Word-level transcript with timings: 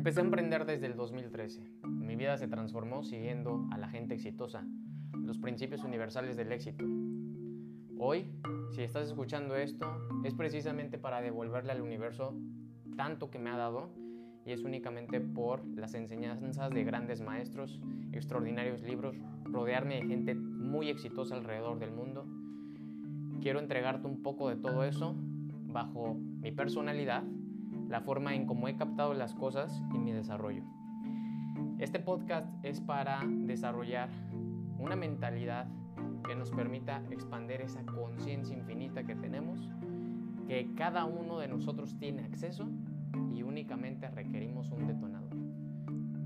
Empecé 0.00 0.22
a 0.22 0.24
emprender 0.24 0.64
desde 0.64 0.86
el 0.86 0.96
2013. 0.96 1.62
Mi 1.84 2.16
vida 2.16 2.38
se 2.38 2.48
transformó 2.48 3.02
siguiendo 3.02 3.68
a 3.70 3.76
la 3.76 3.90
gente 3.90 4.14
exitosa, 4.14 4.66
los 5.12 5.36
principios 5.36 5.84
universales 5.84 6.38
del 6.38 6.52
éxito. 6.52 6.86
Hoy, 7.98 8.24
si 8.70 8.82
estás 8.82 9.08
escuchando 9.08 9.56
esto, 9.56 9.86
es 10.24 10.32
precisamente 10.32 10.96
para 10.96 11.20
devolverle 11.20 11.72
al 11.72 11.82
universo 11.82 12.34
tanto 12.96 13.30
que 13.30 13.38
me 13.38 13.50
ha 13.50 13.58
dado 13.58 13.90
y 14.46 14.52
es 14.52 14.62
únicamente 14.62 15.20
por 15.20 15.66
las 15.66 15.92
enseñanzas 15.92 16.70
de 16.70 16.82
grandes 16.82 17.20
maestros, 17.20 17.78
extraordinarios 18.12 18.80
libros, 18.80 19.16
rodearme 19.44 19.96
de 19.96 20.06
gente 20.08 20.34
muy 20.34 20.88
exitosa 20.88 21.34
alrededor 21.34 21.78
del 21.78 21.92
mundo. 21.92 22.24
Quiero 23.40 23.58
entregarte 23.58 24.06
un 24.06 24.22
poco 24.22 24.50
de 24.50 24.56
todo 24.56 24.84
eso 24.84 25.14
bajo 25.64 26.14
mi 26.14 26.52
personalidad, 26.52 27.22
la 27.88 28.02
forma 28.02 28.34
en 28.34 28.44
cómo 28.44 28.68
he 28.68 28.76
captado 28.76 29.14
las 29.14 29.34
cosas 29.34 29.82
y 29.94 29.98
mi 29.98 30.12
desarrollo. 30.12 30.62
Este 31.78 32.00
podcast 32.00 32.52
es 32.62 32.82
para 32.82 33.22
desarrollar 33.26 34.10
una 34.78 34.94
mentalidad 34.94 35.68
que 36.26 36.36
nos 36.36 36.50
permita 36.50 37.02
expandir 37.10 37.62
esa 37.62 37.82
conciencia 37.86 38.54
infinita 38.54 39.04
que 39.04 39.14
tenemos, 39.14 39.70
que 40.46 40.74
cada 40.74 41.06
uno 41.06 41.38
de 41.38 41.48
nosotros 41.48 41.96
tiene 41.98 42.24
acceso 42.24 42.68
y 43.32 43.42
únicamente 43.42 44.10
requerimos 44.10 44.70
un 44.70 44.86
detonador. 44.86 45.34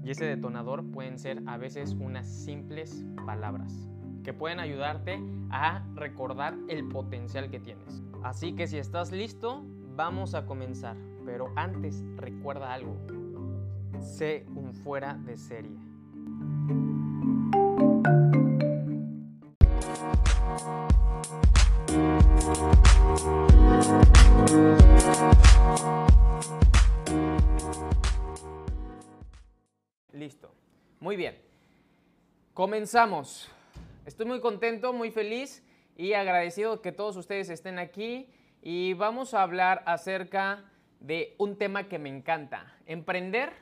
Y 0.03 0.11
ese 0.11 0.25
detonador 0.25 0.85
pueden 0.91 1.21
ser 1.21 1.45
a 1.47 1.59
veces 1.59 1.93
unas 1.93 2.27
simples 2.27 3.07
palabras 3.25 3.89
que 4.25 4.33
pueden 4.33 4.59
ayudarte 4.59 5.21
a 5.51 5.85
recordar 5.95 6.57
el 6.69 6.89
potencial 6.89 7.51
que 7.51 7.61
tienes. 7.61 8.03
Así 8.25 8.55
que 8.55 8.67
si 8.67 8.79
estás 8.79 9.13
listo, 9.13 9.63
vamos 9.95 10.35
a 10.35 10.47
comenzar. 10.47 10.97
Pero 11.25 11.53
antes, 11.55 12.03
recuerda 12.17 12.73
algo. 12.73 12.97
Sé 14.01 14.47
un 14.57 14.75
fuera 14.75 15.15
de 15.15 15.37
serie. 15.37 15.77
Listo. 30.13 30.51
Muy 31.01 31.17
bien. 31.17 31.37
Comenzamos. 32.55 33.54
Estoy 34.07 34.27
muy 34.27 34.41
contento, 34.41 34.93
muy 34.93 35.11
feliz 35.11 35.65
y 35.97 36.13
agradecido 36.13 36.83
que 36.83 36.93
todos 36.93 37.17
ustedes 37.17 37.49
estén 37.49 37.79
aquí 37.79 38.29
y 38.61 38.93
vamos 38.93 39.33
a 39.33 39.43
hablar 39.43 39.83
acerca 39.87 40.71
de 41.01 41.35
un 41.39 41.57
tema 41.57 41.89
que 41.89 41.99
me 41.99 42.11
encanta, 42.11 42.77
emprender 42.85 43.55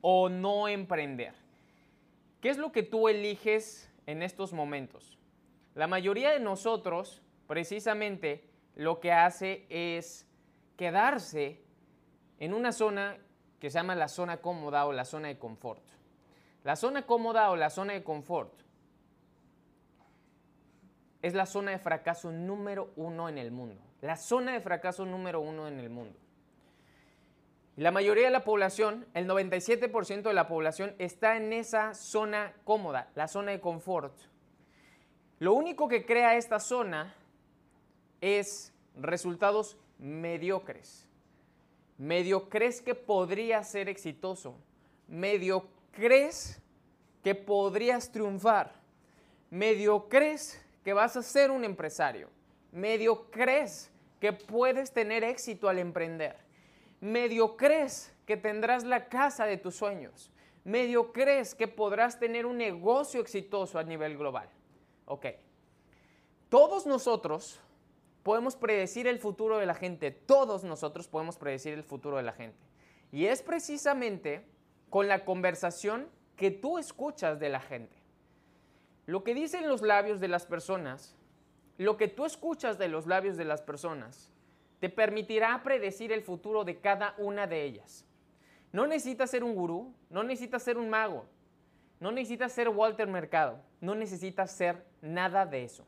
o 0.00 0.28
no 0.28 0.66
emprender. 0.66 1.34
¿Qué 2.40 2.48
es 2.48 2.58
lo 2.58 2.72
que 2.72 2.82
tú 2.82 3.06
eliges 3.06 3.88
en 4.06 4.24
estos 4.24 4.52
momentos? 4.52 5.16
La 5.76 5.86
mayoría 5.86 6.32
de 6.32 6.40
nosotros, 6.40 7.22
precisamente, 7.46 8.50
lo 8.74 8.98
que 8.98 9.12
hace 9.12 9.64
es 9.68 10.26
quedarse 10.76 11.62
en 12.40 12.52
una 12.52 12.72
zona 12.72 13.16
que 13.60 13.70
se 13.70 13.78
llama 13.78 13.94
la 13.94 14.08
zona 14.08 14.38
cómoda 14.38 14.86
o 14.86 14.92
la 14.92 15.04
zona 15.04 15.28
de 15.28 15.38
confort. 15.38 15.84
La 16.64 16.74
zona 16.74 17.06
cómoda 17.06 17.52
o 17.52 17.56
la 17.56 17.70
zona 17.70 17.92
de 17.92 18.02
confort 18.02 18.63
es 21.24 21.32
la 21.32 21.46
zona 21.46 21.70
de 21.70 21.78
fracaso 21.78 22.30
número 22.30 22.92
uno 22.96 23.30
en 23.30 23.38
el 23.38 23.50
mundo. 23.50 23.80
La 24.02 24.18
zona 24.18 24.52
de 24.52 24.60
fracaso 24.60 25.06
número 25.06 25.40
uno 25.40 25.66
en 25.66 25.80
el 25.80 25.88
mundo. 25.88 26.18
La 27.76 27.90
mayoría 27.90 28.26
de 28.26 28.30
la 28.30 28.44
población, 28.44 29.06
el 29.14 29.26
97% 29.26 30.20
de 30.20 30.34
la 30.34 30.46
población, 30.46 30.94
está 30.98 31.38
en 31.38 31.54
esa 31.54 31.94
zona 31.94 32.52
cómoda, 32.64 33.08
la 33.14 33.26
zona 33.26 33.52
de 33.52 33.60
confort. 33.62 34.14
Lo 35.38 35.54
único 35.54 35.88
que 35.88 36.04
crea 36.04 36.36
esta 36.36 36.60
zona 36.60 37.14
es 38.20 38.74
resultados 38.94 39.78
mediocres. 39.98 41.08
Medio 41.96 42.50
crees 42.50 42.82
que 42.82 42.94
podría 42.94 43.62
ser 43.62 43.88
exitoso. 43.88 44.58
Medio 45.08 45.68
crees 45.90 46.60
que 47.22 47.34
podrías 47.34 48.12
triunfar. 48.12 48.74
Medio 49.48 50.06
crees 50.10 50.60
que 50.84 50.92
vas 50.92 51.16
a 51.16 51.22
ser 51.22 51.50
un 51.50 51.64
empresario. 51.64 52.28
Medio 52.70 53.30
crees 53.30 53.90
que 54.20 54.32
puedes 54.32 54.92
tener 54.92 55.24
éxito 55.24 55.68
al 55.68 55.78
emprender 55.78 56.44
medio 57.04 57.58
crees 57.58 58.14
que 58.24 58.38
tendrás 58.38 58.82
la 58.82 59.10
casa 59.10 59.44
de 59.44 59.58
tus 59.58 59.76
sueños, 59.76 60.30
medio 60.64 61.12
crees 61.12 61.54
que 61.54 61.68
podrás 61.68 62.18
tener 62.18 62.46
un 62.46 62.56
negocio 62.56 63.20
exitoso 63.20 63.78
a 63.78 63.84
nivel 63.84 64.16
global. 64.16 64.48
Ok, 65.04 65.26
todos 66.48 66.86
nosotros 66.86 67.60
podemos 68.22 68.56
predecir 68.56 69.06
el 69.06 69.18
futuro 69.18 69.58
de 69.58 69.66
la 69.66 69.74
gente, 69.74 70.10
todos 70.10 70.64
nosotros 70.64 71.06
podemos 71.06 71.36
predecir 71.36 71.74
el 71.74 71.84
futuro 71.84 72.16
de 72.16 72.22
la 72.22 72.32
gente. 72.32 72.58
Y 73.12 73.26
es 73.26 73.42
precisamente 73.42 74.46
con 74.88 75.06
la 75.06 75.26
conversación 75.26 76.08
que 76.36 76.50
tú 76.50 76.78
escuchas 76.78 77.38
de 77.38 77.50
la 77.50 77.60
gente. 77.60 77.94
Lo 79.06 79.22
que 79.22 79.34
dicen 79.34 79.68
los 79.68 79.82
labios 79.82 80.20
de 80.20 80.28
las 80.28 80.46
personas, 80.46 81.14
lo 81.76 81.96
que 81.96 82.08
tú 82.08 82.24
escuchas 82.24 82.78
de 82.78 82.88
los 82.88 83.06
labios 83.06 83.36
de 83.36 83.44
las 83.44 83.60
personas, 83.60 84.30
te 84.80 84.88
permitirá 84.88 85.62
predecir 85.62 86.12
el 86.12 86.22
futuro 86.22 86.64
de 86.64 86.80
cada 86.80 87.14
una 87.18 87.46
de 87.46 87.64
ellas. 87.64 88.06
No 88.72 88.86
necesitas 88.86 89.30
ser 89.30 89.44
un 89.44 89.54
gurú, 89.54 89.94
no 90.10 90.22
necesitas 90.22 90.62
ser 90.62 90.78
un 90.78 90.90
mago, 90.90 91.26
no 92.00 92.12
necesitas 92.12 92.52
ser 92.52 92.68
Walter 92.68 93.08
Mercado, 93.08 93.60
no 93.80 93.94
necesitas 93.94 94.50
ser 94.50 94.84
nada 95.00 95.46
de 95.46 95.64
eso. 95.64 95.86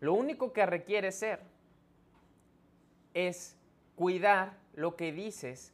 Lo 0.00 0.14
único 0.14 0.52
que 0.52 0.66
requiere 0.66 1.12
ser 1.12 1.40
es 3.14 3.56
cuidar 3.96 4.56
lo 4.74 4.96
que 4.96 5.12
dices 5.12 5.72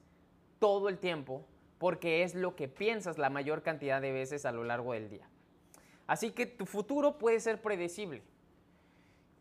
todo 0.59 0.89
el 0.89 0.99
tiempo 0.99 1.45
porque 1.79 2.23
es 2.23 2.35
lo 2.35 2.57
que 2.57 2.69
piensas 2.69 3.19
la 3.19 3.31
mayor 3.31 3.63
cantidad 3.63 4.01
de 4.01 4.13
veces 4.13 4.47
a 4.47 4.53
lo 4.53 4.65
largo 4.65 4.93
del 4.93 5.11
día. 5.11 5.29
Así 6.07 6.31
que 6.31 6.47
tu 6.47 6.67
futuro 6.67 7.19
puede 7.19 7.41
ser 7.41 7.61
predecible. 7.63 8.23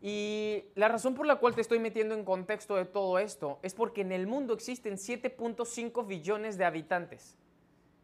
Y 0.00 0.64
la 0.74 0.88
razón 0.88 1.14
por 1.14 1.26
la 1.26 1.36
cual 1.36 1.54
te 1.54 1.60
estoy 1.60 1.78
metiendo 1.78 2.14
en 2.14 2.24
contexto 2.24 2.76
de 2.76 2.84
todo 2.84 3.18
esto 3.18 3.58
es 3.62 3.74
porque 3.74 4.02
en 4.02 4.12
el 4.12 4.26
mundo 4.26 4.52
existen 4.52 4.94
7.5 4.94 6.06
billones 6.06 6.58
de 6.58 6.64
habitantes. 6.64 7.38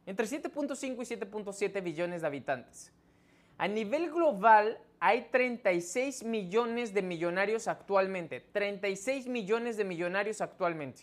Entre 0.07 0.27
7.5 0.27 0.95
y 0.95 1.17
7.7 1.17 1.83
billones 1.83 2.23
de 2.23 2.27
habitantes. 2.27 2.93
A 3.59 3.69
nivel 3.69 4.11
global 4.11 4.79
hay 4.99 5.29
36 5.31 6.25
millones 6.25 6.95
de 6.95 7.03
millonarios 7.03 7.69
actualmente. 7.69 8.41
36 8.41 9.27
millones 9.29 9.77
de 9.77 9.85
millonarios 9.85 10.41
actualmente. 10.41 11.03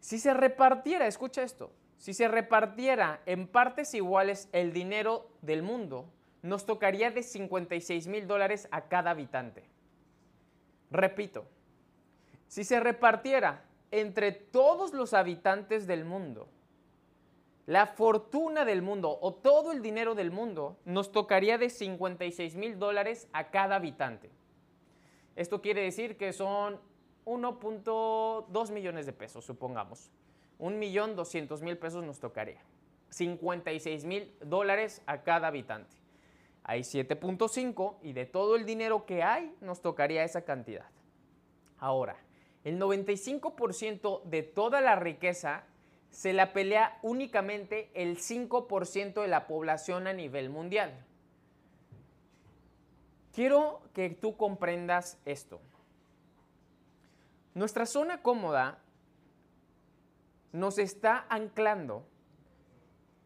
Si 0.00 0.18
se 0.18 0.34
repartiera, 0.34 1.06
escucha 1.06 1.44
esto, 1.44 1.70
si 2.02 2.14
se 2.14 2.26
repartiera 2.26 3.22
en 3.26 3.46
partes 3.46 3.94
iguales 3.94 4.48
el 4.50 4.72
dinero 4.72 5.28
del 5.40 5.62
mundo, 5.62 6.06
nos 6.42 6.66
tocaría 6.66 7.12
de 7.12 7.22
56 7.22 8.08
mil 8.08 8.26
dólares 8.26 8.66
a 8.72 8.88
cada 8.88 9.12
habitante. 9.12 9.62
Repito, 10.90 11.44
si 12.48 12.64
se 12.64 12.80
repartiera 12.80 13.62
entre 13.92 14.32
todos 14.32 14.94
los 14.94 15.14
habitantes 15.14 15.86
del 15.86 16.04
mundo, 16.04 16.48
la 17.66 17.86
fortuna 17.86 18.64
del 18.64 18.82
mundo 18.82 19.16
o 19.22 19.34
todo 19.34 19.70
el 19.70 19.80
dinero 19.80 20.16
del 20.16 20.32
mundo 20.32 20.78
nos 20.84 21.12
tocaría 21.12 21.56
de 21.56 21.70
56 21.70 22.56
mil 22.56 22.80
dólares 22.80 23.28
a 23.32 23.52
cada 23.52 23.76
habitante. 23.76 24.28
Esto 25.36 25.62
quiere 25.62 25.82
decir 25.82 26.16
que 26.16 26.32
son 26.32 26.80
1.2 27.26 28.72
millones 28.72 29.06
de 29.06 29.12
pesos, 29.12 29.44
supongamos. 29.44 30.10
Un 30.62 30.78
millón 30.78 31.16
mil 31.62 31.76
pesos 31.76 32.04
nos 32.04 32.20
tocaría. 32.20 32.60
56 33.10 34.04
mil 34.04 34.32
dólares 34.40 35.02
a 35.06 35.22
cada 35.22 35.48
habitante 35.48 36.02
hay 36.64 36.82
7.5 36.82 37.96
y 38.02 38.12
de 38.12 38.26
todo 38.26 38.54
el 38.54 38.64
dinero 38.64 39.04
que 39.04 39.24
hay 39.24 39.52
nos 39.60 39.82
tocaría 39.82 40.22
esa 40.22 40.42
cantidad. 40.42 40.86
Ahora, 41.78 42.16
el 42.62 42.78
95% 42.78 44.22
de 44.22 44.44
toda 44.44 44.80
la 44.80 44.94
riqueza 44.94 45.64
se 46.10 46.32
la 46.32 46.52
pelea 46.52 46.98
únicamente 47.02 47.90
el 47.94 48.18
5% 48.18 49.20
de 49.20 49.28
la 49.28 49.48
población 49.48 50.06
a 50.06 50.12
nivel 50.12 50.50
mundial. 50.50 51.04
Quiero 53.34 53.80
que 53.94 54.10
tú 54.10 54.36
comprendas 54.36 55.18
esto. 55.24 55.60
Nuestra 57.54 57.86
zona 57.86 58.22
cómoda 58.22 58.78
nos 60.52 60.78
está 60.78 61.26
anclando 61.28 62.04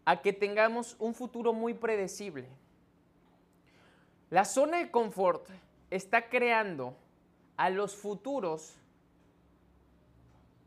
a 0.05 0.23
que 0.23 0.33
tengamos 0.33 0.97
un 0.99 1.15
futuro 1.15 1.53
muy 1.53 1.75
predecible 1.75 2.49
la 4.29 4.45
zona 4.45 4.79
de 4.79 4.91
confort 4.91 5.49
está 5.89 6.29
creando 6.29 6.97
a 7.57 7.71
los 7.71 7.95
futuros 7.95 8.77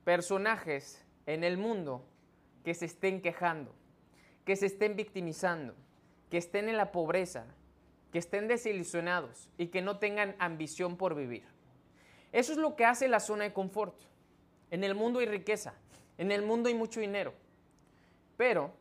personajes 0.06 1.06
en 1.26 1.44
el 1.44 1.58
mundo 1.58 2.06
que 2.64 2.74
se 2.74 2.86
estén 2.86 3.22
quejando, 3.22 3.76
que 4.46 4.56
se 4.56 4.66
estén 4.66 4.96
victimizando, 4.96 5.76
que 6.30 6.38
estén 6.38 6.70
en 6.70 6.78
la 6.78 6.94
pobreza, 6.94 7.48
que 8.14 8.20
estén 8.20 8.48
desilusionados 8.48 9.50
y 9.58 9.68
que 9.68 9.82
no 9.82 10.00
tengan 10.00 10.38
ambición 10.40 10.96
por 10.96 11.14
vivir. 11.14 11.44
Eso 12.32 12.54
es 12.54 12.58
lo 12.58 12.78
que 12.78 12.86
hace 12.86 13.10
la 13.10 13.20
zona 13.20 13.44
de 13.44 13.54
confort. 13.54 14.02
En 14.72 14.86
el 14.86 14.96
mundo 14.96 15.20
hay 15.20 15.26
riqueza, 15.26 15.74
en 16.20 16.34
el 16.34 16.42
mundo 16.42 16.68
hay 16.68 16.76
mucho 16.76 17.00
dinero, 17.00 17.34
pero 18.36 18.74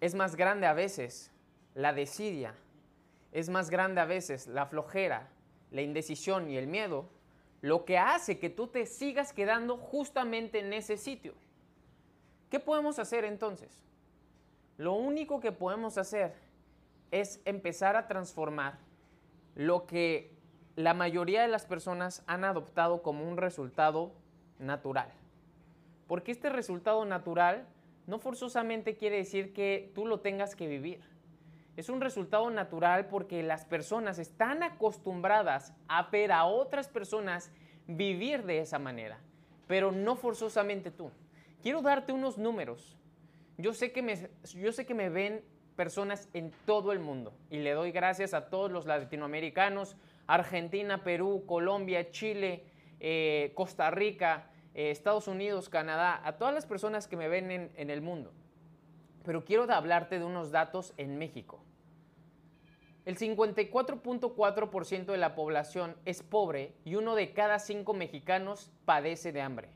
es 0.00 0.14
más 0.14 0.36
grande 0.36 0.66
a 0.66 0.72
veces 0.72 1.30
la 1.74 1.92
desidia, 1.92 2.54
es 3.30 3.50
más 3.50 3.68
grande 3.68 4.00
a 4.00 4.06
veces 4.06 4.46
la 4.46 4.64
flojera, 4.64 5.28
la 5.70 5.82
indecisión 5.82 6.48
y 6.48 6.56
el 6.56 6.66
miedo, 6.66 7.10
lo 7.60 7.84
que 7.84 7.98
hace 7.98 8.38
que 8.38 8.48
tú 8.48 8.68
te 8.68 8.86
sigas 8.86 9.34
quedando 9.34 9.76
justamente 9.76 10.60
en 10.60 10.72
ese 10.72 10.96
sitio. 10.96 11.34
¿Qué 12.48 12.58
podemos 12.58 12.98
hacer 12.98 13.26
entonces? 13.26 13.82
Lo 14.78 14.94
único 14.94 15.40
que 15.40 15.52
podemos 15.52 15.98
hacer 15.98 16.32
es 17.10 17.42
empezar 17.44 17.96
a 17.96 18.08
transformar 18.08 18.78
lo 19.54 19.86
que 19.86 20.34
la 20.74 20.94
mayoría 20.94 21.42
de 21.42 21.48
las 21.48 21.66
personas 21.66 22.22
han 22.26 22.44
adoptado 22.44 23.02
como 23.02 23.28
un 23.28 23.36
resultado 23.36 24.14
natural. 24.58 25.12
Porque 26.06 26.32
este 26.32 26.48
resultado 26.50 27.04
natural 27.04 27.66
no 28.06 28.18
forzosamente 28.18 28.96
quiere 28.96 29.16
decir 29.16 29.52
que 29.52 29.90
tú 29.94 30.06
lo 30.06 30.20
tengas 30.20 30.54
que 30.54 30.66
vivir. 30.66 31.00
Es 31.76 31.88
un 31.88 32.00
resultado 32.00 32.48
natural 32.50 33.06
porque 33.08 33.42
las 33.42 33.64
personas 33.64 34.18
están 34.18 34.62
acostumbradas 34.62 35.74
a 35.88 36.04
ver 36.10 36.32
a 36.32 36.44
otras 36.44 36.88
personas 36.88 37.52
vivir 37.86 38.44
de 38.44 38.60
esa 38.60 38.78
manera, 38.78 39.18
pero 39.66 39.92
no 39.92 40.16
forzosamente 40.16 40.90
tú. 40.90 41.10
Quiero 41.62 41.82
darte 41.82 42.12
unos 42.12 42.38
números. 42.38 42.96
Yo 43.58 43.74
sé 43.74 43.92
que 43.92 44.02
me, 44.02 44.30
yo 44.54 44.72
sé 44.72 44.86
que 44.86 44.94
me 44.94 45.10
ven 45.10 45.42
personas 45.76 46.28
en 46.32 46.52
todo 46.64 46.92
el 46.92 46.98
mundo 46.98 47.34
y 47.50 47.58
le 47.58 47.72
doy 47.72 47.92
gracias 47.92 48.32
a 48.32 48.48
todos 48.48 48.70
los 48.70 48.86
latinoamericanos, 48.86 49.96
Argentina, 50.26 51.04
Perú, 51.04 51.44
Colombia, 51.46 52.10
Chile, 52.10 52.64
eh, 53.00 53.52
Costa 53.54 53.90
Rica, 53.90 54.50
eh, 54.74 54.90
Estados 54.90 55.28
Unidos, 55.28 55.68
Canadá, 55.68 56.20
a 56.24 56.38
todas 56.38 56.54
las 56.54 56.66
personas 56.66 57.06
que 57.08 57.16
me 57.16 57.28
ven 57.28 57.50
en, 57.50 57.70
en 57.76 57.90
el 57.90 58.02
mundo. 58.02 58.32
Pero 59.24 59.44
quiero 59.44 59.70
hablarte 59.72 60.18
de 60.18 60.24
unos 60.24 60.50
datos 60.50 60.94
en 60.96 61.18
México. 61.18 61.60
El 63.04 63.16
54.4% 63.16 65.06
de 65.06 65.16
la 65.16 65.34
población 65.36 65.96
es 66.04 66.22
pobre 66.22 66.74
y 66.84 66.96
uno 66.96 67.14
de 67.14 67.32
cada 67.32 67.60
cinco 67.60 67.94
mexicanos 67.94 68.72
padece 68.84 69.30
de 69.32 69.40
hambre. 69.42 69.68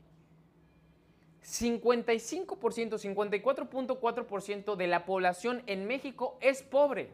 55%, 1.43 2.99
54.4% 2.99 4.75
de 4.75 4.87
la 4.87 5.05
población 5.05 5.63
en 5.65 5.87
México 5.87 6.37
es 6.41 6.61
pobre. 6.61 7.13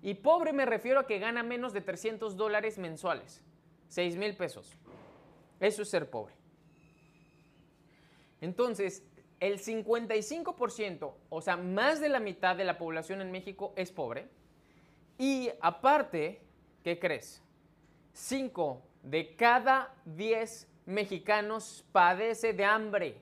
Y 0.00 0.14
pobre 0.14 0.52
me 0.52 0.64
refiero 0.64 1.00
a 1.00 1.06
que 1.06 1.18
gana 1.18 1.42
menos 1.42 1.72
de 1.72 1.80
300 1.80 2.36
dólares 2.36 2.78
mensuales, 2.78 3.42
6 3.88 4.16
mil 4.16 4.36
pesos. 4.36 4.78
Eso 5.60 5.82
es 5.82 5.88
ser 5.88 6.10
pobre. 6.10 6.34
Entonces, 8.40 9.02
el 9.40 9.58
55%, 9.58 11.14
o 11.28 11.42
sea, 11.42 11.56
más 11.56 12.00
de 12.00 12.08
la 12.08 12.20
mitad 12.20 12.56
de 12.56 12.64
la 12.64 12.78
población 12.78 13.20
en 13.20 13.30
México 13.30 13.72
es 13.76 13.92
pobre. 13.92 14.28
Y 15.18 15.50
aparte, 15.60 16.40
¿qué 16.82 16.98
crees? 16.98 17.42
5 18.12 18.82
de 19.02 19.36
cada 19.36 19.94
10 20.04 20.68
mexicanos 20.86 21.84
padece 21.92 22.52
de 22.52 22.64
hambre. 22.64 23.20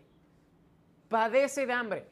Padece 1.08 1.66
de 1.66 1.72
hambre. 1.72 2.06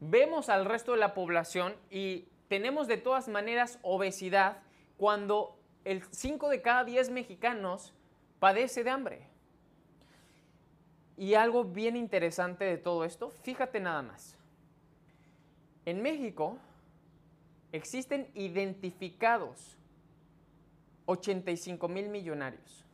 Vemos 0.00 0.48
al 0.48 0.64
resto 0.64 0.92
de 0.92 0.98
la 0.98 1.14
población 1.14 1.74
y 1.90 2.28
tenemos 2.48 2.86
de 2.88 2.96
todas 2.96 3.28
maneras 3.28 3.78
obesidad 3.82 4.62
cuando 4.96 5.58
el 5.84 6.02
5 6.10 6.48
de 6.48 6.62
cada 6.62 6.84
10 6.84 7.10
mexicanos 7.10 7.94
padece 8.40 8.82
de 8.82 8.90
hambre. 8.90 9.28
Y 11.16 11.34
algo 11.34 11.64
bien 11.64 11.96
interesante 11.96 12.64
de 12.64 12.78
todo 12.78 13.04
esto, 13.04 13.30
fíjate 13.30 13.78
nada 13.78 14.02
más. 14.02 14.36
En 15.84 16.02
México 16.02 16.58
existen 17.72 18.28
identificados 18.34 19.76
85 21.06 21.88
mil 21.88 22.08
millonarios 22.08 22.84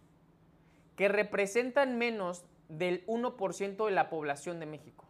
que 0.96 1.08
representan 1.08 1.98
menos 1.98 2.44
del 2.68 3.06
1% 3.06 3.86
de 3.86 3.92
la 3.92 4.08
población 4.08 4.58
de 4.58 4.66
México. 4.66 5.04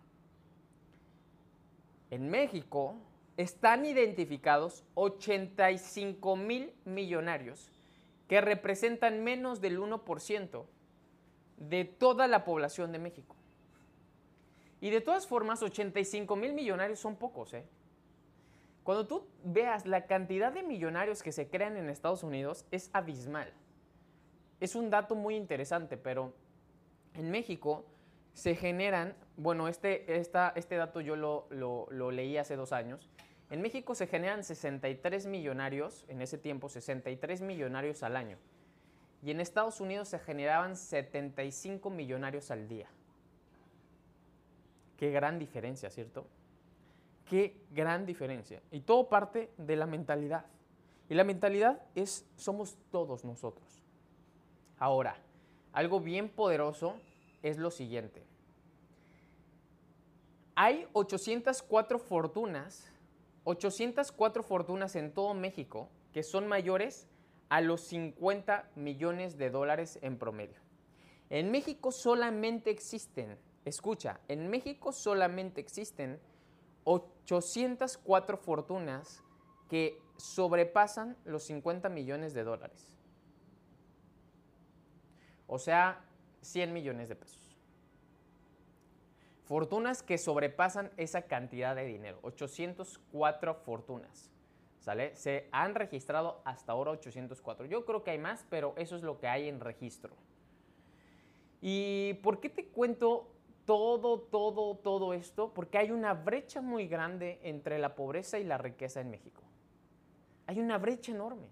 En 2.10 2.28
México 2.28 2.96
están 3.36 3.86
identificados 3.86 4.84
85 4.94 6.36
mil 6.36 6.72
millonarios 6.84 7.70
que 8.28 8.40
representan 8.40 9.22
menos 9.22 9.60
del 9.60 9.78
1% 9.80 10.64
de 11.56 11.84
toda 11.84 12.26
la 12.26 12.44
población 12.44 12.92
de 12.92 12.98
México. 12.98 13.36
Y 14.80 14.90
de 14.90 15.00
todas 15.00 15.26
formas, 15.26 15.62
85 15.62 16.36
mil 16.36 16.52
millonarios 16.52 16.98
son 16.98 17.16
pocos. 17.16 17.54
¿eh? 17.54 17.64
Cuando 18.82 19.06
tú 19.06 19.26
veas 19.42 19.86
la 19.86 20.06
cantidad 20.06 20.52
de 20.52 20.62
millonarios 20.62 21.22
que 21.22 21.32
se 21.32 21.48
crean 21.48 21.76
en 21.76 21.88
Estados 21.88 22.22
Unidos, 22.22 22.66
es 22.70 22.90
abismal. 22.92 23.52
Es 24.60 24.74
un 24.74 24.90
dato 24.90 25.14
muy 25.14 25.36
interesante, 25.36 25.96
pero 25.96 26.34
en 27.14 27.30
México 27.30 27.84
se 28.32 28.54
generan, 28.54 29.14
bueno, 29.36 29.68
este, 29.68 30.18
este 30.18 30.76
dato 30.76 31.00
yo 31.00 31.16
lo 31.16 32.10
leí 32.10 32.36
hace 32.36 32.56
dos 32.56 32.72
años, 32.72 33.10
en 33.50 33.62
México 33.62 33.94
se 33.94 34.06
generan 34.06 34.42
63 34.42 35.26
millonarios, 35.26 36.04
en 36.08 36.20
ese 36.20 36.36
tiempo 36.36 36.68
63 36.68 37.40
millonarios 37.42 38.02
al 38.02 38.16
año. 38.16 38.38
Y 39.22 39.30
en 39.30 39.40
Estados 39.40 39.80
Unidos 39.80 40.08
se 40.08 40.18
generaban 40.18 40.76
75 40.76 41.90
millonarios 41.90 42.50
al 42.50 42.68
día. 42.68 42.88
Qué 44.96 45.10
gran 45.10 45.38
diferencia, 45.38 45.90
¿cierto? 45.90 46.26
Qué 47.28 47.56
gran 47.70 48.04
diferencia. 48.06 48.60
Y 48.70 48.80
todo 48.80 49.08
parte 49.08 49.50
de 49.58 49.76
la 49.76 49.86
mentalidad. 49.86 50.46
Y 51.08 51.14
la 51.14 51.24
mentalidad 51.24 51.82
es, 51.94 52.26
somos 52.36 52.76
todos 52.90 53.24
nosotros. 53.24 53.82
Ahora, 54.78 55.16
algo 55.72 56.00
bien 56.00 56.28
poderoso 56.28 56.96
es 57.42 57.58
lo 57.58 57.70
siguiente. 57.70 58.24
Hay 60.54 60.88
804 60.94 61.98
fortunas 61.98 62.90
804 63.46 64.42
fortunas 64.42 64.96
en 64.96 65.14
todo 65.14 65.32
México 65.32 65.88
que 66.12 66.24
son 66.24 66.48
mayores 66.48 67.06
a 67.48 67.60
los 67.60 67.80
50 67.82 68.70
millones 68.74 69.38
de 69.38 69.50
dólares 69.50 70.00
en 70.02 70.18
promedio. 70.18 70.58
En 71.30 71.52
México 71.52 71.92
solamente 71.92 72.70
existen, 72.70 73.38
escucha, 73.64 74.18
en 74.26 74.50
México 74.50 74.90
solamente 74.90 75.60
existen 75.60 76.18
804 76.82 78.36
fortunas 78.36 79.22
que 79.68 79.96
sobrepasan 80.16 81.16
los 81.24 81.44
50 81.44 81.88
millones 81.88 82.34
de 82.34 82.42
dólares. 82.42 82.96
O 85.46 85.60
sea, 85.60 86.04
100 86.40 86.72
millones 86.72 87.08
de 87.08 87.14
pesos. 87.14 87.45
Fortunas 89.46 90.02
que 90.02 90.18
sobrepasan 90.18 90.90
esa 90.96 91.22
cantidad 91.22 91.76
de 91.76 91.84
dinero, 91.84 92.18
804 92.22 93.54
fortunas. 93.54 94.30
Se 95.14 95.48
han 95.50 95.74
registrado 95.74 96.40
hasta 96.44 96.72
ahora 96.72 96.92
804. 96.92 97.66
Yo 97.66 97.84
creo 97.84 98.04
que 98.04 98.12
hay 98.12 98.18
más, 98.18 98.44
pero 98.50 98.74
eso 98.76 98.96
es 98.96 99.02
lo 99.02 99.18
que 99.18 99.26
hay 99.26 99.48
en 99.48 99.60
registro. 99.60 100.14
¿Y 101.60 102.14
por 102.22 102.38
qué 102.38 102.48
te 102.48 102.66
cuento 102.66 103.32
todo, 103.64 104.20
todo, 104.20 104.76
todo 104.76 105.12
esto? 105.12 105.52
Porque 105.54 105.78
hay 105.78 105.90
una 105.90 106.14
brecha 106.14 106.60
muy 106.60 106.86
grande 106.86 107.40
entre 107.42 107.78
la 107.78 107.94
pobreza 107.96 108.38
y 108.38 108.44
la 108.44 108.58
riqueza 108.58 109.00
en 109.00 109.10
México. 109.10 109.42
Hay 110.46 110.60
una 110.60 110.78
brecha 110.78 111.10
enorme. 111.10 111.48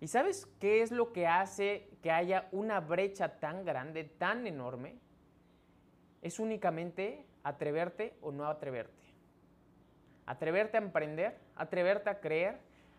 ¿Y 0.00 0.08
sabes 0.08 0.46
qué 0.60 0.82
es 0.82 0.90
lo 0.90 1.12
que 1.12 1.26
hace 1.26 1.88
que 2.02 2.10
haya 2.10 2.48
una 2.52 2.80
brecha 2.80 3.38
tan 3.38 3.64
grande, 3.64 4.04
tan 4.04 4.46
enorme? 4.46 4.98
Es 6.26 6.40
únicamente 6.40 7.24
atreverte 7.44 8.14
o 8.20 8.32
no 8.32 8.46
atreverte. 8.46 8.92
Atreverte 10.26 10.76
a 10.76 10.80
emprender, 10.80 11.38
atreverte 11.54 12.10
a 12.10 12.20
creer, 12.20 12.58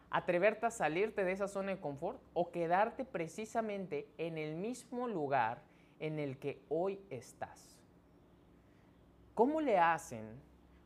atreverte 0.10 0.66
a 0.66 0.72
salirte 0.72 1.26
de 1.26 1.34
esa 1.34 1.50
zona 1.50 1.72
de 1.72 1.82
confort 1.82 2.22
o 2.34 2.52
quedarte 2.52 3.04
precisamente 3.04 4.08
en 4.18 4.38
el 4.38 4.56
mismo 4.56 5.10
lugar 5.10 5.62
en 6.00 6.20
el 6.20 6.38
que 6.38 6.62
hoy 6.70 7.02
estás. 7.10 7.78
¿Cómo 9.34 9.60
le 9.60 9.78
hacen 9.78 10.42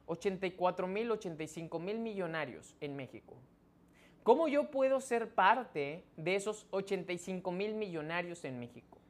84 0.08 0.88
mil, 0.88 1.12
85 1.12 1.78
mil 1.78 2.00
millonarios 2.00 2.76
en 2.82 2.96
México? 2.96 3.36
¿Cómo 4.24 4.48
yo 4.48 4.72
puedo 4.72 5.00
ser 5.00 5.36
parte 5.36 6.04
de 6.18 6.36
esos 6.36 6.66
85 6.72 7.52
mil 7.52 7.76
millonarios 7.76 8.44
en 8.46 8.60
México? 8.60 9.01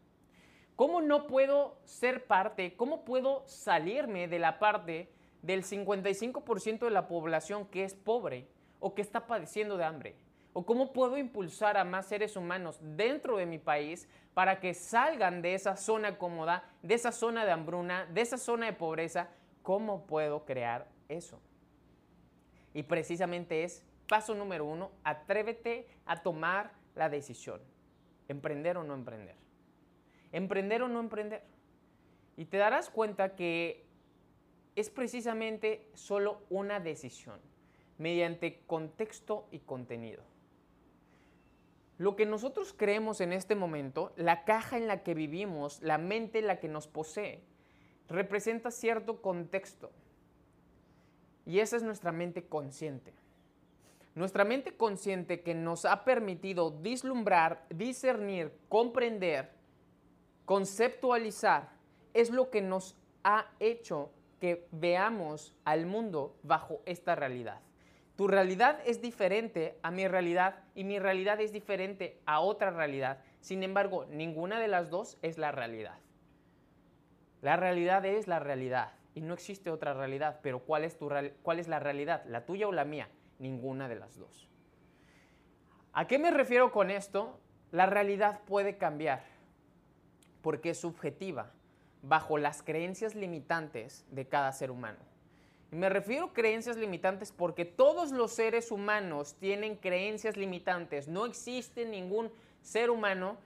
¿Cómo 0.75 1.01
no 1.01 1.27
puedo 1.27 1.77
ser 1.85 2.25
parte, 2.25 2.75
cómo 2.75 3.05
puedo 3.05 3.43
salirme 3.47 4.27
de 4.27 4.39
la 4.39 4.59
parte 4.59 5.09
del 5.41 5.63
55% 5.63 6.79
de 6.79 6.89
la 6.89 7.07
población 7.07 7.65
que 7.67 7.83
es 7.83 7.93
pobre 7.93 8.47
o 8.79 8.95
que 8.95 9.01
está 9.01 9.27
padeciendo 9.27 9.77
de 9.77 9.85
hambre? 9.85 10.15
¿O 10.53 10.65
cómo 10.65 10.91
puedo 10.91 11.17
impulsar 11.17 11.77
a 11.77 11.85
más 11.85 12.07
seres 12.07 12.35
humanos 12.35 12.79
dentro 12.81 13.37
de 13.37 13.45
mi 13.45 13.57
país 13.57 14.09
para 14.33 14.59
que 14.59 14.73
salgan 14.73 15.41
de 15.41 15.53
esa 15.53 15.77
zona 15.77 16.17
cómoda, 16.17 16.65
de 16.81 16.95
esa 16.95 17.11
zona 17.11 17.45
de 17.45 17.51
hambruna, 17.51 18.05
de 18.07 18.21
esa 18.21 18.37
zona 18.37 18.65
de 18.65 18.73
pobreza? 18.73 19.29
¿Cómo 19.63 20.05
puedo 20.05 20.43
crear 20.43 20.87
eso? 21.07 21.39
Y 22.73 22.83
precisamente 22.83 23.63
es 23.63 23.83
paso 24.09 24.35
número 24.35 24.65
uno, 24.65 24.91
atrévete 25.03 25.87
a 26.05 26.21
tomar 26.21 26.73
la 26.95 27.07
decisión. 27.07 27.61
Emprender 28.27 28.77
o 28.77 28.83
no 28.83 28.93
emprender. 28.93 29.35
Emprender 30.31 30.81
o 30.81 30.87
no 30.87 30.99
emprender. 30.99 31.43
Y 32.37 32.45
te 32.45 32.57
darás 32.57 32.89
cuenta 32.89 33.35
que 33.35 33.85
es 34.75 34.89
precisamente 34.89 35.89
solo 35.93 36.41
una 36.49 36.79
decisión, 36.79 37.39
mediante 37.97 38.61
contexto 38.67 39.47
y 39.51 39.59
contenido. 39.59 40.23
Lo 41.97 42.15
que 42.15 42.25
nosotros 42.25 42.73
creemos 42.75 43.21
en 43.21 43.31
este 43.31 43.53
momento, 43.53 44.11
la 44.15 44.43
caja 44.43 44.77
en 44.77 44.87
la 44.87 45.03
que 45.03 45.13
vivimos, 45.13 45.81
la 45.83 45.97
mente 45.97 46.39
en 46.39 46.47
la 46.47 46.59
que 46.59 46.67
nos 46.67 46.87
posee, 46.87 47.43
representa 48.09 48.71
cierto 48.71 49.21
contexto. 49.21 49.91
Y 51.45 51.59
esa 51.59 51.77
es 51.77 51.83
nuestra 51.83 52.11
mente 52.11 52.47
consciente. 52.47 53.13
Nuestra 54.15 54.43
mente 54.45 54.75
consciente 54.75 55.41
que 55.41 55.53
nos 55.53 55.85
ha 55.85 56.03
permitido 56.03 56.71
vislumbrar, 56.71 57.65
discernir, 57.69 58.51
comprender, 58.67 59.51
conceptualizar, 60.51 61.69
es 62.13 62.29
lo 62.29 62.49
que 62.49 62.61
nos 62.61 62.97
ha 63.23 63.45
hecho 63.61 64.11
que 64.41 64.67
veamos 64.71 65.55
al 65.63 65.85
mundo 65.85 66.35
bajo 66.43 66.81
esta 66.85 67.15
realidad. 67.15 67.61
Tu 68.17 68.27
realidad 68.27 68.81
es 68.85 69.01
diferente 69.01 69.79
a 69.81 69.91
mi 69.91 70.09
realidad 70.09 70.55
y 70.75 70.83
mi 70.83 70.99
realidad 70.99 71.39
es 71.39 71.53
diferente 71.53 72.19
a 72.25 72.41
otra 72.41 72.69
realidad. 72.69 73.19
Sin 73.39 73.63
embargo, 73.63 74.05
ninguna 74.09 74.59
de 74.59 74.67
las 74.67 74.89
dos 74.89 75.17
es 75.21 75.37
la 75.37 75.53
realidad. 75.53 75.97
La 77.41 77.55
realidad 77.55 78.05
es 78.05 78.27
la 78.27 78.39
realidad 78.39 78.91
y 79.15 79.21
no 79.21 79.33
existe 79.33 79.69
otra 79.69 79.93
realidad, 79.93 80.41
pero 80.43 80.59
¿cuál 80.59 80.83
es, 80.83 80.97
tu, 80.97 81.09
cuál 81.43 81.59
es 81.59 81.69
la 81.69 81.79
realidad? 81.79 82.25
¿La 82.25 82.45
tuya 82.45 82.67
o 82.67 82.73
la 82.73 82.83
mía? 82.83 83.07
Ninguna 83.39 83.87
de 83.87 83.95
las 83.95 84.17
dos. 84.17 84.49
¿A 85.93 86.07
qué 86.07 86.19
me 86.19 86.29
refiero 86.29 86.73
con 86.73 86.91
esto? 86.91 87.39
La 87.71 87.85
realidad 87.85 88.41
puede 88.45 88.75
cambiar 88.75 89.31
porque 90.41 90.71
es 90.71 90.79
subjetiva 90.79 91.51
bajo 92.01 92.37
las 92.37 92.63
creencias 92.63 93.15
limitantes 93.15 94.05
de 94.09 94.27
cada 94.27 94.51
ser 94.51 94.71
humano. 94.71 94.99
Y 95.71 95.75
me 95.75 95.89
refiero 95.89 96.25
a 96.25 96.33
creencias 96.33 96.75
limitantes 96.75 97.31
porque 97.31 97.63
todos 97.63 98.11
los 98.11 98.33
seres 98.33 98.71
humanos 98.71 99.35
tienen 99.39 99.75
creencias 99.75 100.35
limitantes. 100.35 101.07
No 101.07 101.25
existe 101.25 101.85
ningún 101.85 102.31
ser 102.61 102.89
humano 102.89 103.37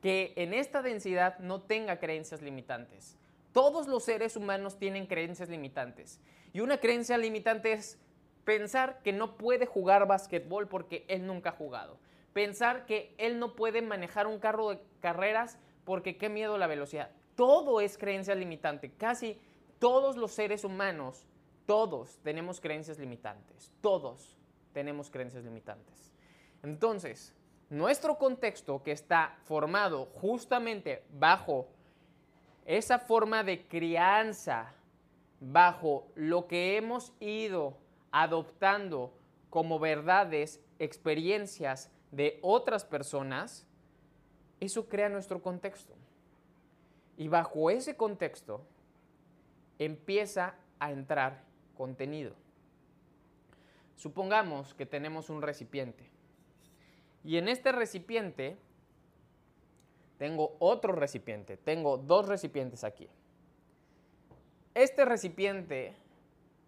que 0.00 0.32
en 0.36 0.54
esta 0.54 0.82
densidad 0.82 1.38
no 1.40 1.60
tenga 1.60 1.98
creencias 1.98 2.40
limitantes. 2.40 3.16
Todos 3.52 3.86
los 3.86 4.04
seres 4.04 4.36
humanos 4.36 4.78
tienen 4.78 5.06
creencias 5.06 5.48
limitantes. 5.48 6.20
Y 6.52 6.60
una 6.60 6.78
creencia 6.78 7.18
limitante 7.18 7.72
es 7.72 7.98
pensar 8.44 9.00
que 9.02 9.12
no 9.12 9.36
puede 9.36 9.66
jugar 9.66 10.06
básquetbol 10.06 10.68
porque 10.68 11.04
él 11.08 11.26
nunca 11.26 11.50
ha 11.50 11.52
jugado. 11.52 11.98
Pensar 12.32 12.86
que 12.86 13.14
él 13.18 13.38
no 13.38 13.56
puede 13.56 13.82
manejar 13.82 14.26
un 14.26 14.38
carro 14.38 14.70
de 14.70 14.80
carreras 15.00 15.58
porque 15.86 16.18
qué 16.18 16.28
miedo 16.28 16.58
la 16.58 16.66
velocidad. 16.66 17.10
Todo 17.34 17.80
es 17.80 17.96
creencia 17.96 18.34
limitante. 18.34 18.92
Casi 18.92 19.40
todos 19.78 20.18
los 20.18 20.32
seres 20.32 20.64
humanos, 20.64 21.26
todos 21.64 22.18
tenemos 22.22 22.60
creencias 22.60 22.98
limitantes. 22.98 23.72
Todos 23.80 24.36
tenemos 24.74 25.08
creencias 25.08 25.44
limitantes. 25.44 26.12
Entonces, 26.62 27.34
nuestro 27.70 28.18
contexto 28.18 28.82
que 28.82 28.92
está 28.92 29.38
formado 29.44 30.06
justamente 30.06 31.02
bajo 31.10 31.68
esa 32.66 32.98
forma 32.98 33.42
de 33.42 33.66
crianza 33.66 34.74
bajo 35.40 36.08
lo 36.14 36.46
que 36.46 36.76
hemos 36.76 37.12
ido 37.20 37.78
adoptando 38.10 39.12
como 39.50 39.78
verdades, 39.78 40.60
experiencias 40.78 41.90
de 42.10 42.38
otras 42.42 42.84
personas, 42.84 43.65
eso 44.60 44.88
crea 44.88 45.08
nuestro 45.08 45.42
contexto. 45.42 45.94
Y 47.16 47.28
bajo 47.28 47.70
ese 47.70 47.96
contexto 47.96 48.62
empieza 49.78 50.54
a 50.78 50.90
entrar 50.90 51.42
contenido. 51.76 52.34
Supongamos 53.96 54.74
que 54.74 54.86
tenemos 54.86 55.30
un 55.30 55.42
recipiente. 55.42 56.10
Y 57.24 57.38
en 57.38 57.48
este 57.48 57.72
recipiente 57.72 58.56
tengo 60.18 60.56
otro 60.58 60.92
recipiente, 60.92 61.56
tengo 61.56 61.98
dos 61.98 62.28
recipientes 62.28 62.84
aquí. 62.84 63.08
Este 64.74 65.04
recipiente 65.04 65.94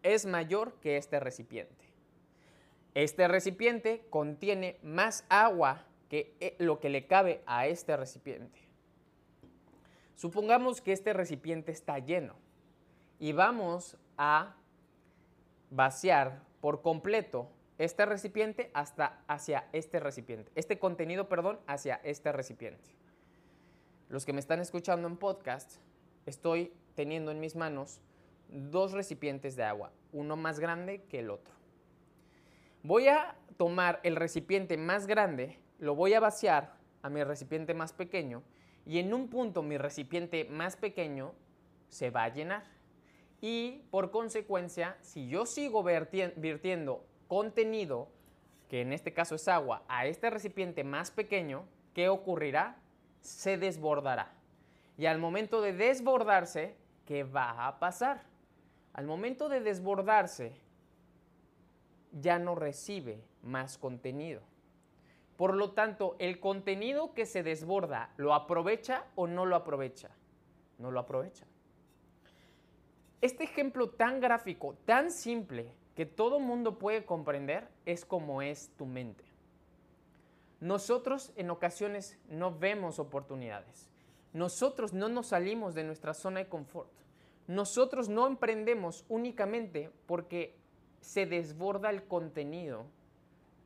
es 0.03 0.27
mayor 0.27 0.75
que 0.81 0.97
este 0.97 1.21
recipiente. 1.21 1.85
Este 2.95 3.29
recipiente 3.29 4.05
contiene 4.11 4.79
más 4.83 5.25
agua 5.29 5.85
que 6.09 6.37
eh, 6.41 6.57
lo 6.59 6.81
que 6.81 6.89
le 6.89 7.07
cabe 7.07 7.43
a 7.47 7.67
este 7.67 7.97
recipiente. 7.97 8.61
Supongamos 10.15 10.81
que 10.81 10.93
este 10.93 11.13
recipiente 11.13 11.71
está 11.71 11.99
lleno 11.99 12.35
y 13.19 13.33
vamos 13.33 13.97
a 14.17 14.57
vaciar 15.71 16.43
por 16.61 16.83
completo 16.83 17.51
este 17.79 18.05
recipiente 18.07 18.71
hasta 18.75 19.23
hacia 19.29 19.69
este 19.73 20.01
recipiente, 20.01 20.51
este 20.55 20.79
contenido, 20.79 21.29
perdón, 21.29 21.61
hacia 21.67 21.97
este 22.03 22.33
recipiente 22.33 22.99
los 24.09 24.25
que 24.25 24.33
me 24.33 24.41
están 24.41 24.61
escuchando 24.61 25.07
en 25.07 25.17
podcast, 25.17 25.77
estoy 26.27 26.73
teniendo 26.95 27.31
en 27.31 27.41
mis 27.41 27.57
manos 27.57 28.01
dos 28.49 28.93
recipientes 28.93 29.55
de 29.57 29.65
agua, 29.65 29.93
uno 30.13 30.37
más 30.37 30.59
grande 30.61 31.03
que 31.09 31.21
el 31.21 31.31
otro. 31.31 31.55
Voy 32.83 33.09
a 33.09 33.37
tomar 33.57 34.01
el 34.03 34.17
recipiente 34.17 34.77
más 34.79 35.07
grande, 35.07 35.59
lo 35.79 35.95
voy 35.95 36.15
a 36.15 36.21
vaciar 36.21 36.75
a 37.03 37.09
mi 37.09 37.23
recipiente 37.25 37.75
más 37.75 37.93
pequeño 37.93 38.43
y 38.87 38.99
en 38.99 39.13
un 39.15 39.29
punto 39.29 39.63
mi 39.63 39.79
recipiente 39.79 40.45
más 40.45 40.77
pequeño 40.77 41.33
se 41.89 42.11
va 42.11 42.25
a 42.25 42.35
llenar. 42.35 42.65
Y 43.41 43.83
por 43.91 44.11
consecuencia, 44.11 44.97
si 45.01 45.29
yo 45.29 45.47
sigo 45.47 45.85
virtiendo 45.85 47.05
contenido, 47.29 48.09
que 48.69 48.81
en 48.81 48.93
este 48.93 49.13
caso 49.13 49.37
es 49.37 49.47
agua, 49.49 49.85
a 49.89 50.07
este 50.07 50.29
recipiente 50.29 50.85
más 50.85 51.11
pequeño, 51.11 51.65
¿qué 51.95 52.09
ocurrirá? 52.09 52.77
se 53.21 53.59
desbordará. 53.59 54.33
Y 54.97 55.07
al 55.07 55.19
momento 55.19 55.61
de 55.61 55.73
desbordarse, 55.73 56.77
¿qué 57.05 57.25
va 57.25 57.67
a 57.67 57.79
pasar? 57.79 58.23
Al 58.93 59.07
momento 59.07 59.49
de 59.49 59.61
desbordarse, 59.61 60.55
ya 62.13 62.39
no 62.39 62.55
recibe 62.55 63.23
más 63.43 63.79
contenido. 63.79 64.41
Por 65.39 65.55
lo 65.55 65.71
tanto, 65.71 66.17
el 66.19 66.41
contenido 66.41 67.15
que 67.15 67.25
se 67.25 67.45
desborda, 67.45 68.13
¿lo 68.17 68.35
aprovecha 68.35 69.05
o 69.15 69.29
no 69.29 69.47
lo 69.47 69.55
aprovecha? 69.55 70.11
No 70.79 70.91
lo 70.91 70.99
aprovecha. 70.99 71.47
Este 73.21 73.45
ejemplo 73.45 73.89
tan 73.89 74.19
gráfico, 74.19 74.75
tan 74.85 75.13
simple, 75.13 75.73
que 75.95 76.07
todo 76.07 76.41
mundo 76.41 76.77
puede 76.77 77.05
comprender, 77.05 77.69
es 77.87 78.05
como 78.05 78.43
es 78.43 78.71
tu 78.77 78.85
mente. 78.85 79.25
Nosotros 80.59 81.33
en 81.37 81.51
ocasiones 81.51 82.19
no 82.29 82.59
vemos 82.59 82.99
oportunidades. 82.99 83.89
Nosotros 84.33 84.93
no 84.93 85.09
nos 85.09 85.29
salimos 85.29 85.73
de 85.77 85.85
nuestra 85.85 86.15
zona 86.15 86.41
de 86.41 86.49
confort. 86.49 86.91
Nosotros 87.47 88.09
no 88.09 88.27
emprendemos 88.27 89.05
únicamente 89.09 89.93
porque 90.07 90.57
se 91.01 91.27
desborda 91.27 91.91
el 91.91 92.03
contenido 92.09 92.87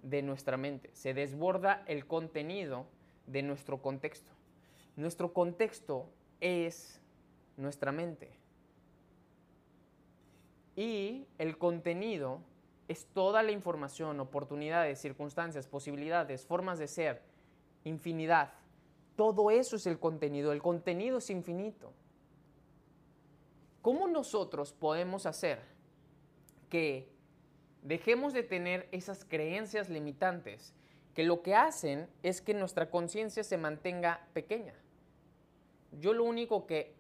de 0.02 0.23
nuestra 0.23 0.56
mente, 0.56 0.90
se 0.92 1.14
desborda 1.14 1.82
el 1.87 2.06
contenido 2.06 2.87
de 3.26 3.42
nuestro 3.42 3.80
contexto. 3.80 4.30
Nuestro 4.97 5.32
contexto 5.32 6.09
es 6.40 7.00
nuestra 7.56 7.92
mente. 7.92 8.30
Y 10.76 11.26
el 11.38 11.59
contenido 11.59 12.40
es 12.88 13.06
toda 13.06 13.42
la 13.42 13.52
información, 13.52 14.21
oportunidades, 14.21 15.00
circunstancias, 15.00 15.66
posibilidades, 15.66 16.44
formas 16.44 16.78
de 16.78 16.88
ser, 16.88 17.23
infinidad. 17.85 18.52
Todo 19.16 19.50
eso 19.50 19.76
es 19.76 19.87
el 19.87 19.99
contenido. 19.99 20.52
El 20.52 20.62
contenido 20.62 21.18
es 21.18 21.30
infinito. 21.30 21.92
¿Cómo 23.82 24.09
nosotros 24.09 24.73
podemos 24.73 25.26
hacer 25.26 25.61
que 26.68 27.12
dejemos 27.82 28.32
de 28.32 28.42
tener 28.42 28.88
esas 28.92 29.24
creencias 29.24 29.88
limitantes 29.88 30.74
que 31.14 31.24
lo 31.24 31.42
que 31.42 31.54
hacen 31.54 32.08
es 32.22 32.40
que 32.40 32.54
nuestra 32.54 32.90
conciencia 32.90 33.44
se 33.44 33.58
mantenga 33.58 34.26
pequeña? 34.32 34.74
Yo 36.00 36.14
lo 36.14 36.24
único 36.24 36.66
que 36.66 36.94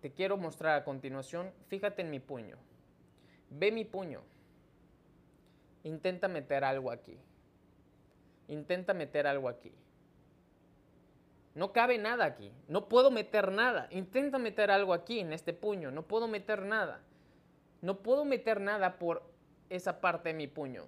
te 0.00 0.12
quiero 0.12 0.36
mostrar 0.36 0.76
a 0.76 0.84
continuación, 0.84 1.52
fíjate 1.66 2.02
en 2.02 2.10
mi 2.10 2.20
puño. 2.20 2.56
Ve 3.50 3.72
mi 3.72 3.84
puño. 3.84 4.22
Intenta 5.82 6.28
meter 6.28 6.64
algo 6.64 6.90
aquí. 6.90 7.18
Intenta 8.48 8.94
meter 8.94 9.26
algo 9.26 9.48
aquí. 9.48 9.72
No 11.54 11.72
cabe 11.72 11.98
nada 11.98 12.24
aquí. 12.24 12.52
No 12.68 12.88
puedo 12.88 13.10
meter 13.10 13.50
nada. 13.50 13.88
Intenta 13.90 14.38
meter 14.38 14.70
algo 14.70 14.94
aquí 14.94 15.20
en 15.20 15.32
este 15.32 15.52
puño. 15.52 15.90
No 15.90 16.02
puedo 16.02 16.28
meter 16.28 16.62
nada. 16.62 17.00
No 17.82 17.98
puedo 17.98 18.24
meter 18.24 18.60
nada 18.60 18.98
por 18.98 19.22
esa 19.70 20.00
parte 20.00 20.30
de 20.30 20.34
mi 20.34 20.46
puño. 20.46 20.86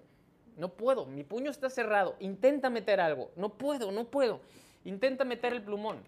No 0.57 0.69
puedo. 0.69 1.05
Mi 1.05 1.23
puño 1.23 1.49
está 1.49 1.69
cerrado. 1.69 2.15
Intenta 2.19 2.69
meter 2.69 2.99
algo. 2.99 3.31
No 3.35 3.57
puedo, 3.57 3.91
no 3.91 4.05
puedo. 4.05 4.41
Intenta 4.83 5.25
meter 5.25 5.53
el 5.53 5.63
plumón. 5.63 6.03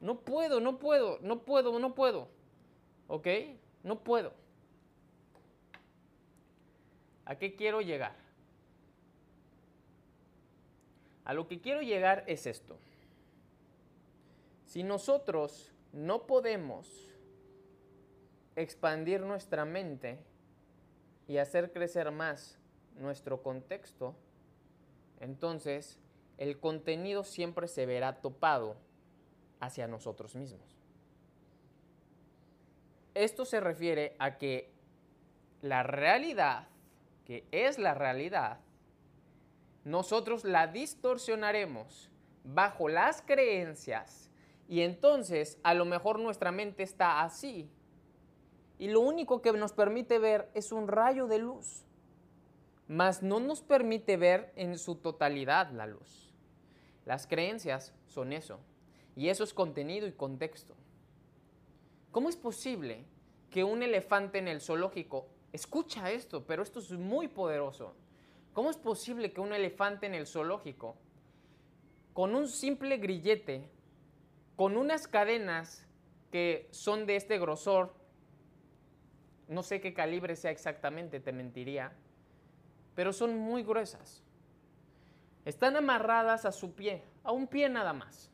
No 0.00 0.20
puedo, 0.20 0.60
no 0.60 0.78
puedo, 0.78 1.18
no 1.20 1.42
puedo, 1.42 1.78
no 1.78 1.94
puedo. 1.94 2.28
¿Ok? 3.08 3.26
No 3.82 4.00
puedo. 4.00 4.32
¿A 7.24 7.36
qué 7.36 7.56
quiero 7.56 7.80
llegar? 7.80 8.14
A 11.24 11.34
lo 11.34 11.46
que 11.46 11.60
quiero 11.60 11.82
llegar 11.82 12.24
es 12.26 12.46
esto. 12.46 12.78
Si 14.64 14.82
nosotros 14.82 15.72
no 15.92 16.26
podemos 16.26 17.14
expandir 18.56 19.20
nuestra 19.20 19.64
mente 19.64 20.18
y 21.28 21.36
hacer 21.36 21.70
crecer 21.70 22.10
más 22.10 22.58
nuestro 22.96 23.42
contexto, 23.42 24.16
entonces 25.20 26.00
el 26.38 26.58
contenido 26.58 27.22
siempre 27.22 27.68
se 27.68 27.86
verá 27.86 28.20
topado 28.20 28.76
hacia 29.60 29.86
nosotros 29.86 30.34
mismos. 30.34 30.78
Esto 33.14 33.44
se 33.44 33.60
refiere 33.60 34.16
a 34.18 34.38
que 34.38 34.72
la 35.60 35.82
realidad, 35.82 36.68
que 37.24 37.44
es 37.50 37.78
la 37.78 37.94
realidad, 37.94 38.60
nosotros 39.84 40.44
la 40.44 40.66
distorsionaremos 40.66 42.10
bajo 42.44 42.88
las 42.88 43.22
creencias 43.22 44.30
y 44.68 44.82
entonces 44.82 45.58
a 45.62 45.74
lo 45.74 45.84
mejor 45.84 46.18
nuestra 46.20 46.52
mente 46.52 46.82
está 46.82 47.22
así 47.22 47.70
y 48.78 48.88
lo 48.88 49.00
único 49.00 49.42
que 49.42 49.52
nos 49.52 49.72
permite 49.72 50.18
ver 50.18 50.50
es 50.54 50.72
un 50.72 50.88
rayo 50.88 51.26
de 51.26 51.38
luz, 51.38 51.84
mas 52.86 53.22
no 53.22 53.40
nos 53.40 53.60
permite 53.60 54.16
ver 54.16 54.52
en 54.56 54.78
su 54.78 54.94
totalidad 54.94 55.70
la 55.72 55.86
luz. 55.86 56.32
Las 57.04 57.26
creencias 57.26 57.92
son 58.06 58.32
eso, 58.32 58.60
y 59.16 59.28
eso 59.28 59.44
es 59.44 59.52
contenido 59.52 60.06
y 60.06 60.12
contexto. 60.12 60.74
¿Cómo 62.12 62.28
es 62.28 62.36
posible 62.36 63.04
que 63.50 63.64
un 63.64 63.82
elefante 63.82 64.38
en 64.38 64.48
el 64.48 64.60
zoológico, 64.60 65.26
escucha 65.52 66.10
esto, 66.10 66.44
pero 66.46 66.62
esto 66.62 66.78
es 66.78 66.92
muy 66.92 67.28
poderoso, 67.28 67.94
¿cómo 68.52 68.70
es 68.70 68.76
posible 68.76 69.32
que 69.32 69.40
un 69.40 69.52
elefante 69.52 70.06
en 70.06 70.14
el 70.14 70.26
zoológico, 70.26 70.96
con 72.12 72.34
un 72.34 72.48
simple 72.48 72.98
grillete, 72.98 73.68
con 74.56 74.76
unas 74.76 75.06
cadenas 75.08 75.86
que 76.30 76.68
son 76.72 77.06
de 77.06 77.16
este 77.16 77.38
grosor, 77.38 77.94
no 79.48 79.62
sé 79.62 79.80
qué 79.80 79.94
calibre 79.94 80.36
sea 80.36 80.50
exactamente, 80.50 81.20
te 81.20 81.32
mentiría, 81.32 81.92
pero 82.94 83.12
son 83.12 83.36
muy 83.36 83.62
gruesas. 83.62 84.22
Están 85.44 85.76
amarradas 85.76 86.44
a 86.44 86.52
su 86.52 86.74
pie, 86.74 87.02
a 87.24 87.32
un 87.32 87.46
pie 87.46 87.68
nada 87.68 87.92
más, 87.92 88.30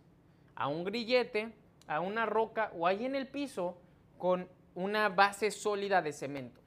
a 0.56 0.68
un 0.68 0.85
grillete, 0.85 1.52
a 1.87 2.00
una 2.00 2.26
roca 2.26 2.73
o 2.76 2.87
ahí 2.87 3.04
en 3.04 3.14
el 3.14 3.28
piso 3.28 3.76
con 4.18 4.48
una 4.74 5.09
base 5.09 5.50
sólida 5.50 6.03
de 6.03 6.12
cemento. 6.12 6.61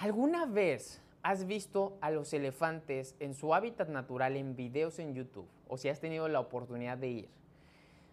¿Alguna 0.00 0.44
vez 0.44 1.00
has 1.22 1.46
visto 1.46 1.96
a 2.02 2.10
los 2.10 2.34
elefantes 2.34 3.14
en 3.20 3.32
su 3.34 3.54
hábitat 3.54 3.88
natural 3.88 4.36
en 4.36 4.56
videos 4.56 4.98
en 4.98 5.14
YouTube 5.14 5.48
o 5.68 5.78
si 5.78 5.88
has 5.88 6.00
tenido 6.00 6.28
la 6.28 6.40
oportunidad 6.40 6.98
de 6.98 7.08
ir? 7.08 7.28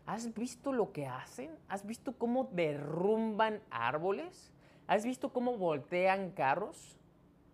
¿Has 0.06 0.34
visto 0.34 0.74
lo 0.74 0.92
que 0.92 1.06
hacen? 1.06 1.52
¿Has 1.68 1.86
visto 1.86 2.14
cómo 2.18 2.50
derrumban 2.52 3.62
árboles? 3.70 4.52
¿Has 4.88 5.06
visto 5.06 5.32
cómo 5.32 5.58
voltean 5.58 6.32
carros? 6.32 6.98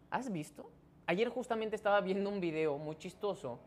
¿Has 0.09 0.31
visto? 0.31 0.71
Ayer 1.05 1.29
justamente 1.29 1.75
estaba 1.75 2.01
viendo 2.01 2.29
un 2.29 2.39
video 2.39 2.77
muy 2.77 2.97
chistoso 2.97 3.59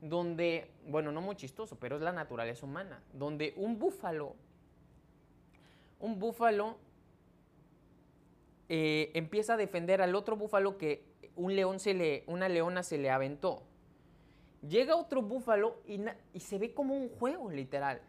donde, 0.00 0.70
bueno, 0.86 1.12
no 1.12 1.20
muy 1.20 1.36
chistoso, 1.36 1.76
pero 1.78 1.96
es 1.96 2.02
la 2.02 2.12
naturaleza 2.12 2.64
humana, 2.64 3.02
donde 3.12 3.52
un 3.56 3.78
búfalo, 3.78 4.34
un 5.98 6.18
búfalo 6.18 6.78
eh, 8.68 9.10
empieza 9.14 9.54
a 9.54 9.56
defender 9.56 10.00
al 10.00 10.14
otro 10.14 10.36
búfalo 10.36 10.78
que 10.78 11.04
un 11.36 11.54
león 11.54 11.80
se 11.80 11.92
le, 11.92 12.24
una 12.26 12.48
leona 12.48 12.82
se 12.82 12.98
le 12.98 13.10
aventó. 13.10 13.62
Llega 14.66 14.96
otro 14.96 15.22
búfalo 15.22 15.80
y, 15.86 16.00
y 16.32 16.40
se 16.40 16.58
ve 16.58 16.72
como 16.72 16.94
un 16.94 17.08
juego, 17.08 17.50
literal. 17.50 18.00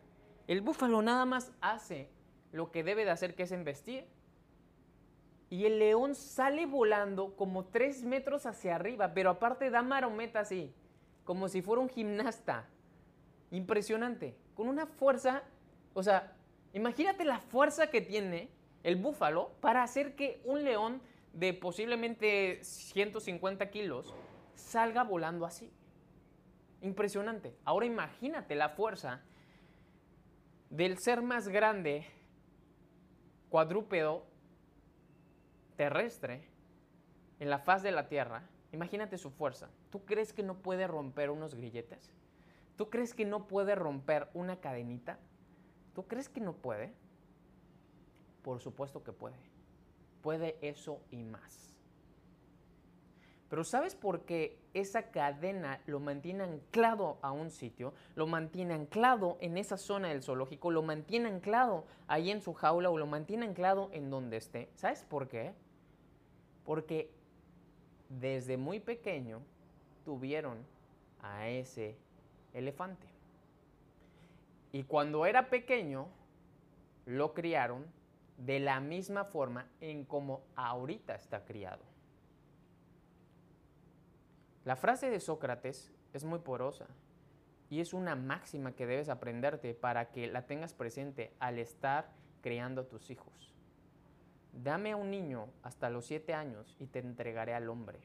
El 0.47 0.61
búfalo 0.61 1.01
nada 1.01 1.25
más 1.25 1.51
hace 1.61 2.09
lo 2.51 2.71
que 2.71 2.83
debe 2.83 3.05
de 3.05 3.11
hacer, 3.11 3.35
que 3.35 3.43
es 3.43 3.51
embestir. 3.51 4.05
Y 5.49 5.65
el 5.65 5.79
león 5.79 6.15
sale 6.15 6.65
volando 6.65 7.35
como 7.35 7.65
tres 7.65 8.03
metros 8.03 8.45
hacia 8.45 8.75
arriba, 8.75 9.13
pero 9.13 9.29
aparte 9.29 9.69
da 9.69 9.81
marometa 9.81 10.39
así, 10.39 10.73
como 11.25 11.49
si 11.49 11.61
fuera 11.61 11.81
un 11.81 11.89
gimnasta. 11.89 12.67
Impresionante, 13.51 14.37
con 14.55 14.69
una 14.69 14.85
fuerza, 14.85 15.43
o 15.93 16.03
sea, 16.03 16.33
imagínate 16.73 17.25
la 17.25 17.39
fuerza 17.39 17.87
que 17.87 17.99
tiene 17.99 18.49
el 18.83 18.95
búfalo 18.95 19.51
para 19.59 19.83
hacer 19.83 20.15
que 20.15 20.41
un 20.45 20.63
león 20.63 21.01
de 21.33 21.53
posiblemente 21.53 22.63
150 22.63 23.69
kilos 23.69 24.13
salga 24.55 25.03
volando 25.03 25.45
así. 25.45 25.71
Impresionante. 26.81 27.55
Ahora 27.63 27.85
imagínate 27.85 28.55
la 28.55 28.69
fuerza 28.69 29.21
del 30.71 30.97
ser 30.99 31.21
más 31.21 31.49
grande 31.49 32.05
cuadrúpedo 33.49 34.25
terrestre 35.75 36.47
en 37.39 37.49
la 37.49 37.59
faz 37.59 37.83
de 37.83 37.91
la 37.91 38.07
Tierra, 38.07 38.47
imagínate 38.71 39.17
su 39.17 39.31
fuerza. 39.31 39.69
¿Tú 39.89 40.05
crees 40.05 40.31
que 40.31 40.43
no 40.43 40.59
puede 40.61 40.87
romper 40.87 41.29
unos 41.29 41.55
grilletes? 41.55 42.13
¿Tú 42.77 42.89
crees 42.89 43.13
que 43.13 43.25
no 43.25 43.47
puede 43.47 43.75
romper 43.75 44.29
una 44.33 44.61
cadenita? 44.61 45.19
¿Tú 45.93 46.07
crees 46.07 46.29
que 46.29 46.39
no 46.39 46.53
puede? 46.53 46.93
Por 48.41 48.61
supuesto 48.61 49.03
que 49.03 49.11
puede. 49.11 49.35
Puede 50.21 50.57
eso 50.61 51.01
y 51.11 51.23
más. 51.23 51.70
Pero 53.51 53.65
¿sabes 53.65 53.95
por 53.95 54.21
qué 54.21 54.57
esa 54.73 55.11
cadena 55.11 55.81
lo 55.85 55.99
mantiene 55.99 56.45
anclado 56.45 57.17
a 57.21 57.33
un 57.33 57.49
sitio? 57.49 57.93
Lo 58.15 58.25
mantiene 58.25 58.73
anclado 58.73 59.37
en 59.41 59.57
esa 59.57 59.75
zona 59.75 60.07
del 60.07 60.23
zoológico, 60.23 60.71
lo 60.71 60.83
mantiene 60.83 61.27
anclado 61.27 61.83
ahí 62.07 62.31
en 62.31 62.39
su 62.39 62.53
jaula 62.53 62.89
o 62.89 62.97
lo 62.97 63.07
mantiene 63.07 63.45
anclado 63.45 63.89
en 63.91 64.09
donde 64.09 64.37
esté. 64.37 64.69
¿Sabes 64.75 65.03
por 65.03 65.27
qué? 65.27 65.51
Porque 66.63 67.11
desde 68.07 68.55
muy 68.55 68.79
pequeño 68.79 69.41
tuvieron 70.05 70.65
a 71.21 71.49
ese 71.49 71.97
elefante. 72.53 73.07
Y 74.71 74.83
cuando 74.83 75.25
era 75.25 75.49
pequeño, 75.49 76.07
lo 77.05 77.33
criaron 77.33 77.85
de 78.37 78.61
la 78.61 78.79
misma 78.79 79.25
forma 79.25 79.67
en 79.81 80.05
como 80.05 80.39
ahorita 80.55 81.15
está 81.15 81.43
criado. 81.43 81.90
La 84.63 84.75
frase 84.75 85.09
de 85.09 85.19
Sócrates 85.19 85.91
es 86.13 86.23
muy 86.23 86.39
porosa 86.39 86.85
y 87.71 87.79
es 87.79 87.93
una 87.93 88.15
máxima 88.15 88.73
que 88.73 88.85
debes 88.85 89.09
aprenderte 89.09 89.73
para 89.73 90.11
que 90.11 90.27
la 90.27 90.45
tengas 90.45 90.73
presente 90.73 91.33
al 91.39 91.57
estar 91.57 92.11
criando 92.41 92.81
a 92.81 92.87
tus 92.87 93.09
hijos. 93.09 93.55
Dame 94.53 94.91
a 94.91 94.97
un 94.97 95.09
niño 95.09 95.47
hasta 95.63 95.89
los 95.89 96.05
siete 96.05 96.35
años 96.35 96.75
y 96.77 96.85
te 96.85 96.99
entregaré 96.99 97.55
al 97.55 97.69
hombre. 97.69 97.99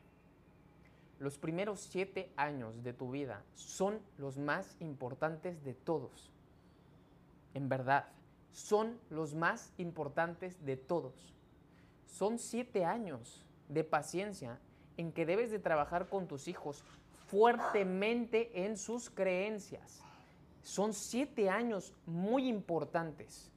Los 1.19 1.37
primeros 1.37 1.81
siete 1.81 2.33
años 2.37 2.83
de 2.83 2.95
tu 2.95 3.11
vida 3.11 3.43
son 3.55 4.01
los 4.17 4.39
más 4.39 4.77
importantes 4.81 5.63
de 5.63 5.75
todos. 5.75 6.31
En 7.53 7.69
verdad, 7.69 8.07
son 8.53 8.99
los 9.11 9.35
más 9.35 9.73
importantes 9.77 10.65
de 10.65 10.77
todos. 10.79 11.35
Son 12.07 12.39
siete 12.39 12.87
años 12.87 13.45
de 13.69 13.85
paciencia 13.85 14.59
en 14.97 15.13
que 15.13 15.27
debes 15.27 15.51
de 15.51 15.59
trabajar 15.59 16.09
con 16.09 16.27
tus 16.27 16.49
hijos 16.49 16.85
fuertemente 17.27 18.65
en 18.65 18.77
sus 18.77 19.11
creencias. 19.11 20.03
Son 20.63 20.93
siete 20.93 21.49
años 21.49 21.93
muy 22.07 22.49
importantes. 22.49 23.51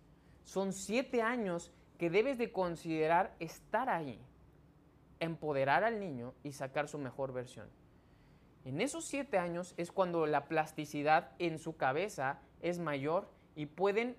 Son 0.43 0.73
siete 0.73 1.21
años 1.21 1.71
que 1.97 2.09
debes 2.09 2.37
de 2.37 2.51
considerar 2.51 3.35
estar 3.39 3.89
ahí, 3.89 4.19
empoderar 5.19 5.83
al 5.83 5.99
niño 5.99 6.33
y 6.43 6.53
sacar 6.53 6.87
su 6.87 6.97
mejor 6.97 7.33
versión. 7.33 7.67
En 8.65 8.81
esos 8.81 9.05
siete 9.05 9.37
años 9.37 9.73
es 9.77 9.91
cuando 9.91 10.25
la 10.25 10.45
plasticidad 10.47 11.31
en 11.39 11.59
su 11.59 11.77
cabeza 11.77 12.39
es 12.61 12.79
mayor 12.79 13.29
y 13.55 13.65
pueden 13.65 14.15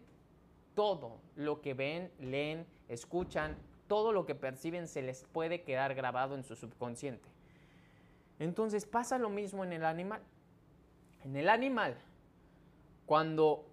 todo 0.75 1.21
lo 1.37 1.61
que 1.61 1.75
ven, 1.75 2.11
leen, 2.19 2.67
escuchan, 2.89 3.57
todo 3.91 4.13
lo 4.13 4.25
que 4.25 4.37
perciben 4.37 4.87
se 4.87 5.03
les 5.03 5.25
puede 5.25 5.63
quedar 5.63 5.97
grabado 5.97 6.37
en 6.37 6.45
su 6.45 6.55
subconsciente. 6.55 7.29
Entonces 8.39 8.87
pasa 8.87 9.19
lo 9.19 9.31
mismo 9.31 9.65
en 9.65 9.73
el 9.73 9.85
animal. 9.85 10.23
En 11.25 11.35
el 11.35 11.49
animal, 11.49 11.97
cuando 13.05 13.67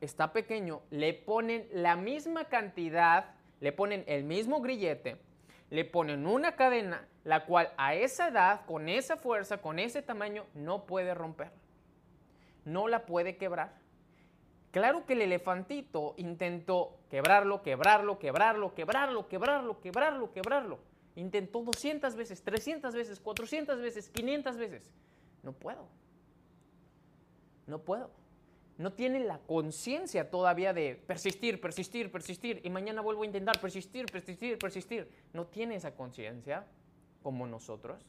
está 0.00 0.32
pequeño, 0.32 0.82
le 0.90 1.14
ponen 1.14 1.68
la 1.72 1.94
misma 1.94 2.46
cantidad, 2.46 3.36
le 3.60 3.70
ponen 3.70 4.02
el 4.08 4.24
mismo 4.24 4.60
grillete, 4.60 5.18
le 5.70 5.84
ponen 5.84 6.26
una 6.26 6.56
cadena, 6.56 7.06
la 7.22 7.44
cual 7.46 7.72
a 7.76 7.94
esa 7.94 8.30
edad, 8.30 8.66
con 8.66 8.88
esa 8.88 9.16
fuerza, 9.16 9.58
con 9.58 9.78
ese 9.78 10.02
tamaño, 10.02 10.46
no 10.54 10.84
puede 10.84 11.14
romper. 11.14 11.52
No 12.64 12.88
la 12.88 13.06
puede 13.06 13.36
quebrar. 13.36 13.83
Claro 14.74 15.06
que 15.06 15.12
el 15.12 15.22
elefantito 15.22 16.14
intentó 16.16 16.98
quebrarlo, 17.08 17.62
quebrarlo, 17.62 18.18
quebrarlo, 18.18 18.74
quebrarlo, 18.74 19.28
quebrarlo, 19.28 19.80
quebrarlo, 19.80 20.32
quebrarlo. 20.32 20.78
Intentó 21.14 21.62
200 21.62 22.16
veces, 22.16 22.42
300 22.42 22.92
veces, 22.92 23.20
400 23.20 23.80
veces, 23.80 24.10
500 24.10 24.56
veces. 24.56 24.90
No 25.44 25.52
puedo. 25.52 25.86
No 27.68 27.82
puedo. 27.82 28.10
No 28.76 28.92
tiene 28.92 29.20
la 29.20 29.38
conciencia 29.38 30.28
todavía 30.28 30.72
de 30.72 31.00
persistir, 31.06 31.60
persistir, 31.60 32.10
persistir. 32.10 32.60
Y 32.64 32.70
mañana 32.70 33.00
vuelvo 33.00 33.22
a 33.22 33.26
intentar 33.26 33.60
persistir, 33.60 34.06
persistir, 34.06 34.58
persistir. 34.58 35.08
No 35.32 35.46
tiene 35.46 35.76
esa 35.76 35.94
conciencia 35.94 36.66
como 37.22 37.46
nosotros. 37.46 38.04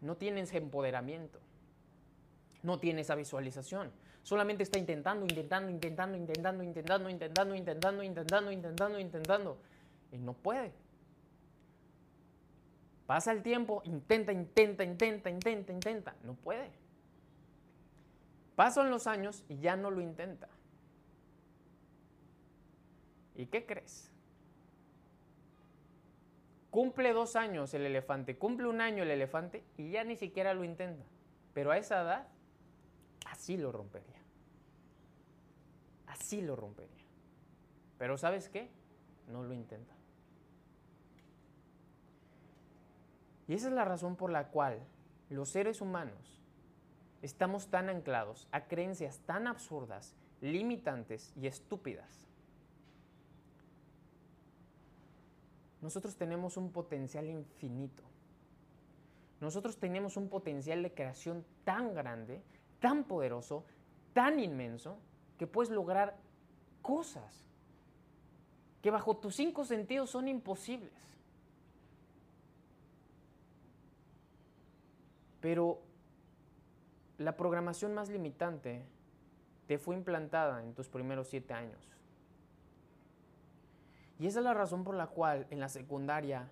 No 0.00 0.16
tiene 0.16 0.42
ese 0.42 0.58
empoderamiento. 0.58 1.40
No 2.62 2.78
tiene 2.78 3.00
esa 3.00 3.16
visualización. 3.16 3.90
Solamente 4.22 4.62
está 4.62 4.78
intentando, 4.78 5.24
intentando, 5.24 5.70
intentando, 5.70 6.16
intentando, 6.16 6.62
intentando, 6.62 7.08
intentando, 7.08 7.54
intentando, 7.54 8.02
intentando, 8.02 8.52
intentando, 8.52 8.98
intentando. 8.98 9.58
Y 10.12 10.18
no 10.18 10.32
puede. 10.34 10.72
Pasa 13.06 13.32
el 13.32 13.42
tiempo, 13.42 13.80
intenta, 13.84 14.32
intenta, 14.32 14.84
intenta, 14.84 15.30
intenta, 15.30 15.72
intenta. 15.72 16.14
No 16.24 16.34
puede. 16.34 16.70
Pasan 18.54 18.90
los 18.90 19.06
años 19.06 19.44
y 19.48 19.58
ya 19.60 19.76
no 19.76 19.90
lo 19.90 20.00
intenta. 20.00 20.48
¿Y 23.34 23.46
qué 23.46 23.64
crees? 23.64 24.10
Cumple 26.70 27.12
dos 27.12 27.34
años 27.34 27.72
el 27.72 27.86
elefante, 27.86 28.36
cumple 28.36 28.66
un 28.66 28.80
año 28.80 29.04
el 29.04 29.10
elefante 29.10 29.64
y 29.76 29.90
ya 29.90 30.04
ni 30.04 30.16
siquiera 30.16 30.52
lo 30.54 30.64
intenta. 30.64 31.04
Pero 31.54 31.70
a 31.70 31.78
esa 31.78 32.02
edad, 32.02 32.28
así 33.38 33.56
lo 33.56 33.70
rompería. 33.70 34.18
Así 36.08 36.42
lo 36.42 36.56
rompería. 36.56 37.04
Pero 37.96 38.18
¿sabes 38.18 38.48
qué? 38.48 38.68
No 39.28 39.44
lo 39.44 39.54
intenta. 39.54 39.94
Y 43.46 43.54
esa 43.54 43.68
es 43.68 43.74
la 43.74 43.84
razón 43.84 44.16
por 44.16 44.30
la 44.30 44.48
cual 44.48 44.80
los 45.30 45.50
seres 45.50 45.80
humanos 45.80 46.42
estamos 47.22 47.68
tan 47.68 47.88
anclados 47.88 48.48
a 48.50 48.66
creencias 48.66 49.20
tan 49.20 49.46
absurdas, 49.46 50.16
limitantes 50.40 51.32
y 51.36 51.46
estúpidas. 51.46 52.26
Nosotros 55.80 56.16
tenemos 56.16 56.56
un 56.56 56.72
potencial 56.72 57.30
infinito. 57.30 58.02
Nosotros 59.40 59.76
tenemos 59.78 60.16
un 60.16 60.28
potencial 60.28 60.82
de 60.82 60.92
creación 60.92 61.44
tan 61.64 61.94
grande, 61.94 62.42
tan 62.80 63.04
poderoso, 63.04 63.64
tan 64.12 64.40
inmenso, 64.40 64.98
que 65.38 65.46
puedes 65.46 65.70
lograr 65.70 66.16
cosas 66.82 67.48
que 68.82 68.90
bajo 68.90 69.16
tus 69.16 69.34
cinco 69.34 69.64
sentidos 69.64 70.10
son 70.10 70.28
imposibles. 70.28 70.92
Pero 75.40 75.80
la 77.18 77.36
programación 77.36 77.94
más 77.94 78.08
limitante 78.08 78.84
te 79.66 79.78
fue 79.78 79.96
implantada 79.96 80.62
en 80.62 80.74
tus 80.74 80.88
primeros 80.88 81.28
siete 81.28 81.54
años. 81.54 81.88
Y 84.18 84.26
esa 84.26 84.40
es 84.40 84.44
la 84.44 84.54
razón 84.54 84.82
por 84.82 84.94
la 84.94 85.06
cual 85.06 85.46
en 85.50 85.60
la 85.60 85.68
secundaria 85.68 86.48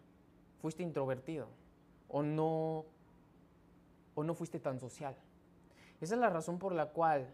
fuiste 0.60 0.82
introvertido 0.82 1.48
o 2.08 2.22
no, 2.22 2.84
o 4.14 4.22
no 4.22 4.34
fuiste 4.34 4.60
tan 4.60 4.78
social. 4.78 5.16
Esa 6.00 6.14
es 6.14 6.20
la 6.20 6.30
razón 6.30 6.58
por 6.58 6.72
la 6.72 6.90
cual 6.90 7.28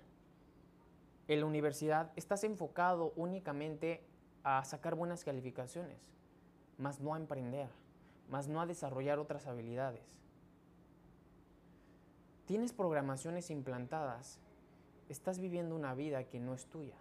en 1.28 1.40
la 1.40 1.46
universidad 1.46 2.12
estás 2.16 2.44
enfocado 2.44 3.12
únicamente 3.16 4.02
a 4.44 4.64
sacar 4.64 4.94
buenas 4.94 5.24
calificaciones, 5.24 5.98
más 6.78 7.00
no 7.00 7.14
a 7.14 7.16
emprender, 7.16 7.68
más 8.28 8.48
no 8.48 8.60
a 8.60 8.66
desarrollar 8.66 9.18
otras 9.18 9.46
habilidades. 9.46 10.02
Tienes 12.46 12.72
programaciones 12.72 13.50
implantadas, 13.50 14.40
estás 15.08 15.38
viviendo 15.38 15.76
una 15.76 15.94
vida 15.94 16.24
que 16.24 16.40
no 16.40 16.54
es 16.54 16.66
tuya. 16.66 16.96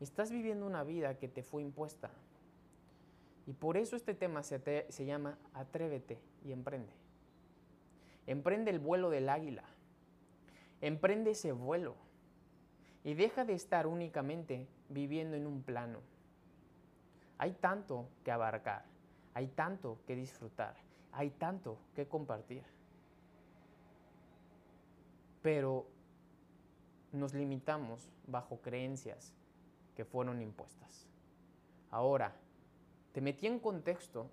Estás 0.00 0.30
viviendo 0.30 0.66
una 0.66 0.82
vida 0.82 1.16
que 1.16 1.28
te 1.28 1.42
fue 1.42 1.62
impuesta. 1.62 2.10
Y 3.46 3.52
por 3.52 3.76
eso 3.76 3.96
este 3.96 4.14
tema 4.14 4.42
se, 4.42 4.86
se 4.88 5.04
llama 5.04 5.38
Atrévete 5.54 6.20
y 6.44 6.52
emprende. 6.52 6.92
Emprende 8.26 8.70
el 8.70 8.80
vuelo 8.80 9.10
del 9.10 9.28
águila. 9.28 9.64
Emprende 10.82 11.30
ese 11.30 11.52
vuelo 11.52 11.94
y 13.04 13.14
deja 13.14 13.44
de 13.44 13.54
estar 13.54 13.86
únicamente 13.86 14.66
viviendo 14.88 15.36
en 15.36 15.46
un 15.46 15.62
plano. 15.62 16.00
Hay 17.38 17.52
tanto 17.52 18.08
que 18.24 18.32
abarcar, 18.32 18.84
hay 19.32 19.46
tanto 19.46 19.98
que 20.06 20.16
disfrutar, 20.16 20.74
hay 21.12 21.30
tanto 21.30 21.78
que 21.94 22.06
compartir. 22.06 22.64
Pero 25.40 25.86
nos 27.12 27.32
limitamos 27.32 28.10
bajo 28.26 28.60
creencias 28.60 29.32
que 29.94 30.04
fueron 30.04 30.42
impuestas. 30.42 31.06
Ahora, 31.92 32.34
te 33.12 33.20
metí 33.20 33.46
en 33.46 33.60
contexto 33.60 34.30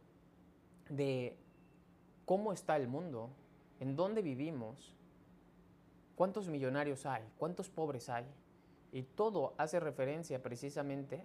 de 0.89 1.38
cómo 2.25 2.53
está 2.53 2.75
el 2.75 2.88
mundo, 2.88 3.29
en 3.79 3.95
dónde 3.95 4.23
vivimos, 4.23 4.95
cuántos 6.19 6.49
millonarios 6.49 7.05
hay, 7.05 7.23
cuántos 7.38 7.69
pobres 7.69 8.10
hay, 8.10 8.25
y 8.91 9.03
todo 9.03 9.53
hace 9.58 9.79
referencia 9.79 10.43
precisamente 10.43 11.23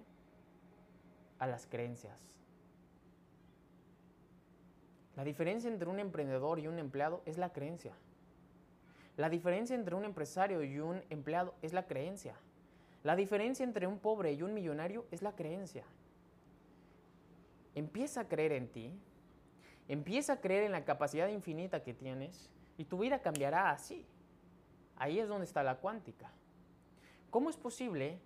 a 1.40 1.48
las 1.48 1.66
creencias. 1.66 2.16
La 5.16 5.24
diferencia 5.24 5.68
entre 5.68 5.88
un 5.88 5.98
emprendedor 5.98 6.60
y 6.60 6.68
un 6.68 6.78
empleado 6.78 7.22
es 7.26 7.38
la 7.38 7.52
creencia. 7.52 7.90
La 9.16 9.28
diferencia 9.28 9.74
entre 9.74 9.96
un 9.96 10.04
empresario 10.04 10.62
y 10.62 10.78
un 10.78 11.02
empleado 11.10 11.56
es 11.60 11.72
la 11.72 11.88
creencia. 11.88 12.36
La 13.02 13.16
diferencia 13.16 13.64
entre 13.64 13.88
un 13.88 13.98
pobre 13.98 14.32
y 14.32 14.42
un 14.44 14.54
millonario 14.54 15.06
es 15.10 15.22
la 15.22 15.34
creencia. 15.34 15.82
Empieza 17.74 18.20
a 18.20 18.28
creer 18.28 18.52
en 18.52 18.68
ti, 18.68 18.96
empieza 19.88 20.34
a 20.34 20.40
creer 20.40 20.62
en 20.62 20.70
la 20.70 20.84
capacidad 20.84 21.26
infinita 21.26 21.82
que 21.82 21.94
tienes 21.94 22.48
y 22.78 22.84
tu 22.84 22.98
vida 22.98 23.18
cambiará 23.22 23.70
así. 23.70 24.06
Ahí 24.96 25.18
es 25.18 25.28
donde 25.28 25.44
está 25.44 25.62
la 25.62 25.76
cuántica. 25.76 26.30
¿Cómo 27.30 27.50
es 27.50 27.56
posible? 27.56 28.20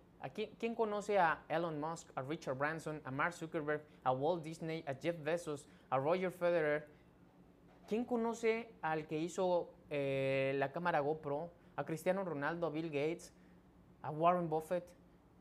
¿Quién 0.58 0.74
conoce 0.74 1.18
a 1.18 1.44
Elon 1.48 1.80
Musk, 1.80 2.08
a 2.16 2.22
Richard 2.22 2.56
Branson, 2.56 3.00
a 3.04 3.10
Mark 3.10 3.32
Zuckerberg, 3.32 3.82
a 4.04 4.12
Walt 4.12 4.42
Disney, 4.42 4.84
a 4.86 4.94
Jeff 4.94 5.22
Bezos, 5.22 5.66
a 5.90 5.96
Roger 5.96 6.30
Federer? 6.30 6.88
¿Quién 7.86 8.04
conoce 8.04 8.74
al 8.82 9.06
que 9.06 9.18
hizo 9.18 9.70
eh, 9.90 10.52
la 10.56 10.72
cámara 10.72 11.00
GoPro, 11.00 11.50
a 11.76 11.84
Cristiano 11.84 12.24
Ronaldo, 12.24 12.66
a 12.66 12.70
Bill 12.70 12.90
Gates, 12.90 13.32
a 14.02 14.10
Warren 14.10 14.50
Buffett? 14.50 14.84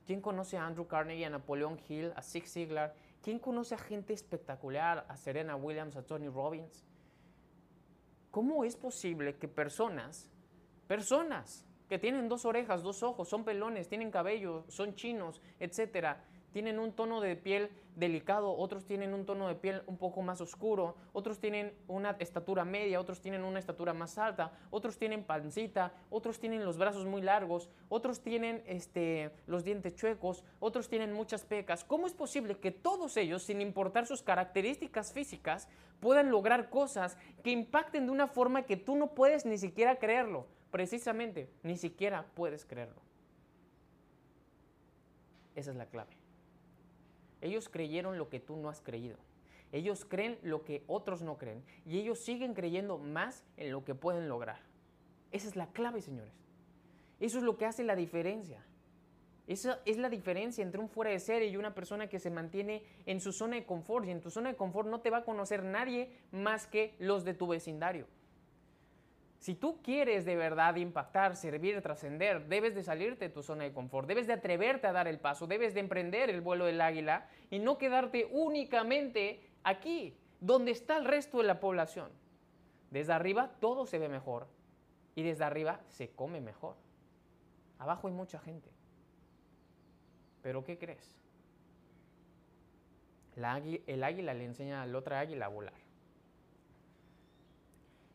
¿Quién 0.06 0.22
conoce 0.22 0.58
a 0.58 0.66
Andrew 0.66 0.88
Carnegie, 0.88 1.26
a 1.26 1.30
Napoleon 1.30 1.78
Hill, 1.90 2.14
a 2.16 2.22
Zig 2.22 2.48
Ziglar? 2.48 2.96
¿Quién 3.22 3.40
conoce 3.40 3.76
a 3.76 3.78
gente 3.78 4.14
espectacular, 4.14 5.06
a 5.10 5.18
Serena 5.18 5.58
Williams, 5.58 5.98
a 5.98 6.04
Tony 6.04 6.30
Robbins? 6.30 6.86
¿Cómo 8.32 8.64
es 8.64 8.78
posible 8.78 9.36
que 9.36 9.50
personas, 9.50 10.30
personas, 10.88 11.66
que 11.90 12.00
tienen 12.00 12.28
dos 12.28 12.46
orejas, 12.46 12.84
dos 12.84 13.04
ojos, 13.04 13.30
son 13.30 13.44
pelones, 13.44 13.88
tienen 13.88 14.12
cabello, 14.12 14.66
son 14.68 14.96
chinos, 14.96 15.42
etcétera, 15.60 16.24
tienen 16.52 16.80
un 16.80 16.92
tono 16.92 17.22
de 17.22 17.36
piel 17.36 17.70
delicado, 17.96 18.56
otros 18.56 18.86
tienen 18.86 19.14
un 19.14 19.26
tono 19.26 19.48
de 19.48 19.56
piel 19.56 19.84
un 19.86 19.98
poco 19.98 20.22
más 20.22 20.42
oscuro, 20.42 20.96
otros 21.14 21.40
tienen 21.40 21.74
una 21.88 22.12
estatura 22.20 22.66
media, 22.66 23.00
otros 23.00 23.22
tienen 23.22 23.44
una 23.44 23.60
estatura 23.60 23.94
más 23.94 24.18
alta, 24.18 24.52
otros 24.70 24.98
tienen 24.98 25.24
pancita, 25.24 25.94
otros 26.10 26.40
tienen 26.40 26.64
los 26.64 26.78
brazos 26.78 27.06
muy 27.06 27.22
largos, 27.22 27.70
otros 27.90 28.22
tienen 28.22 28.64
este, 28.66 29.32
los 29.46 29.64
dientes 29.64 29.96
chuecos, 29.96 30.44
otros 30.60 30.90
tienen 30.90 31.14
muchas 31.14 31.44
pecas. 31.44 31.84
¿Cómo 31.84 32.08
es 32.08 32.14
posible 32.14 32.58
que 32.58 32.72
todos 32.72 33.18
ellos, 33.18 33.44
sin 33.44 33.62
importar 33.62 34.06
sus 34.06 34.22
características 34.22 35.14
físicas, 35.14 35.68
puedan 36.00 36.32
lograr 36.32 36.70
cosas 36.70 37.18
que 37.44 37.52
impacten 37.52 38.06
de 38.06 38.12
una 38.12 38.28
forma 38.28 38.64
que 38.64 38.78
tú 38.78 38.96
no 38.96 39.14
puedes 39.14 39.46
ni 39.46 39.58
siquiera 39.58 39.98
creerlo? 39.98 40.48
Precisamente, 40.72 41.50
ni 41.64 41.78
siquiera 41.78 42.26
puedes 42.36 42.66
creerlo. 42.66 43.02
Esa 45.56 45.72
es 45.72 45.78
la 45.78 45.88
clave. 45.88 46.12
Ellos 47.42 47.70
creyeron 47.70 48.18
lo 48.18 48.30
que 48.30 48.40
tú 48.40 48.58
no 48.58 48.70
has 48.70 48.82
creído. 48.82 49.18
Ellos 49.72 50.06
creen 50.06 50.38
lo 50.44 50.64
que 50.64 50.84
otros 50.88 51.22
no 51.22 51.38
creen. 51.38 51.64
Y 51.86 52.00
ellos 52.00 52.20
siguen 52.20 52.54
creyendo 52.54 52.98
más 52.98 53.44
en 53.58 53.72
lo 53.72 53.84
que 53.84 53.96
pueden 53.96 54.30
lograr. 54.30 54.60
Esa 55.32 55.48
es 55.48 55.56
la 55.56 55.68
clave, 55.68 56.02
señores. 56.02 56.34
Eso 57.20 57.38
es 57.40 57.44
lo 57.44 57.58
que 57.58 57.66
hace 57.66 57.84
la 57.84 57.96
diferencia. 57.96 58.64
Esa 59.48 59.80
es 59.86 59.98
la 59.98 60.10
diferencia 60.10 60.62
entre 60.62 60.82
un 60.82 60.90
fuera 60.90 61.12
de 61.12 61.20
serie 61.20 61.48
y 61.48 61.58
una 61.58 61.74
persona 61.74 62.08
que 62.08 62.20
se 62.20 62.30
mantiene 62.30 62.84
en 63.06 63.22
su 63.22 63.32
zona 63.32 63.56
de 63.56 63.66
confort. 63.66 64.06
Y 64.06 64.12
en 64.12 64.22
tu 64.22 64.30
zona 64.30 64.50
de 64.50 64.56
confort 64.56 64.90
no 64.90 65.02
te 65.02 65.10
va 65.10 65.20
a 65.20 65.26
conocer 65.26 65.64
nadie 65.64 66.12
más 66.32 66.68
que 66.68 66.96
los 67.00 67.24
de 67.24 67.34
tu 67.34 67.48
vecindario. 67.48 68.08
Si 69.40 69.54
tú 69.54 69.82
quieres 69.84 70.26
de 70.26 70.36
verdad 70.36 70.76
impactar, 70.76 71.36
servir, 71.36 71.82
trascender, 71.82 72.48
debes 72.48 72.74
de 72.74 72.84
salirte 72.84 73.28
de 73.28 73.34
tu 73.34 73.44
zona 73.44 73.66
de 73.66 73.74
confort, 73.74 74.08
debes 74.08 74.28
de 74.28 74.34
atreverte 74.34 74.88
a 74.88 74.92
dar 74.92 75.08
el 75.08 75.20
paso, 75.20 75.46
debes 75.46 75.74
de 75.74 75.80
emprender 75.80 76.30
el 76.30 76.42
vuelo 76.42 76.66
del 76.66 76.82
águila 76.82 77.30
y 77.52 77.60
no 77.60 77.78
quedarte 77.78 78.28
únicamente 78.32 79.42
aquí, 79.64 80.18
donde 80.40 80.72
está 80.72 80.98
el 80.98 81.06
resto 81.06 81.38
de 81.38 81.44
la 81.44 81.60
población. 81.60 82.12
Desde 82.90 83.14
arriba 83.14 83.52
todo 83.60 83.86
se 83.86 84.00
ve 84.00 84.10
mejor 84.10 84.48
y 85.14 85.24
desde 85.24 85.44
arriba 85.44 85.82
se 85.88 86.10
come 86.10 86.42
mejor. 86.42 86.76
Abajo 87.78 88.08
hay 88.08 88.14
mucha 88.14 88.40
gente. 88.40 88.70
Pero 90.42 90.64
¿qué 90.64 90.78
crees? 90.78 91.16
el 93.36 94.04
águila 94.04 94.34
le 94.34 94.46
enseña 94.46 94.82
al 94.82 94.96
otro 94.96 95.16
águila 95.16 95.46
a 95.46 95.50
volar. 95.50 95.87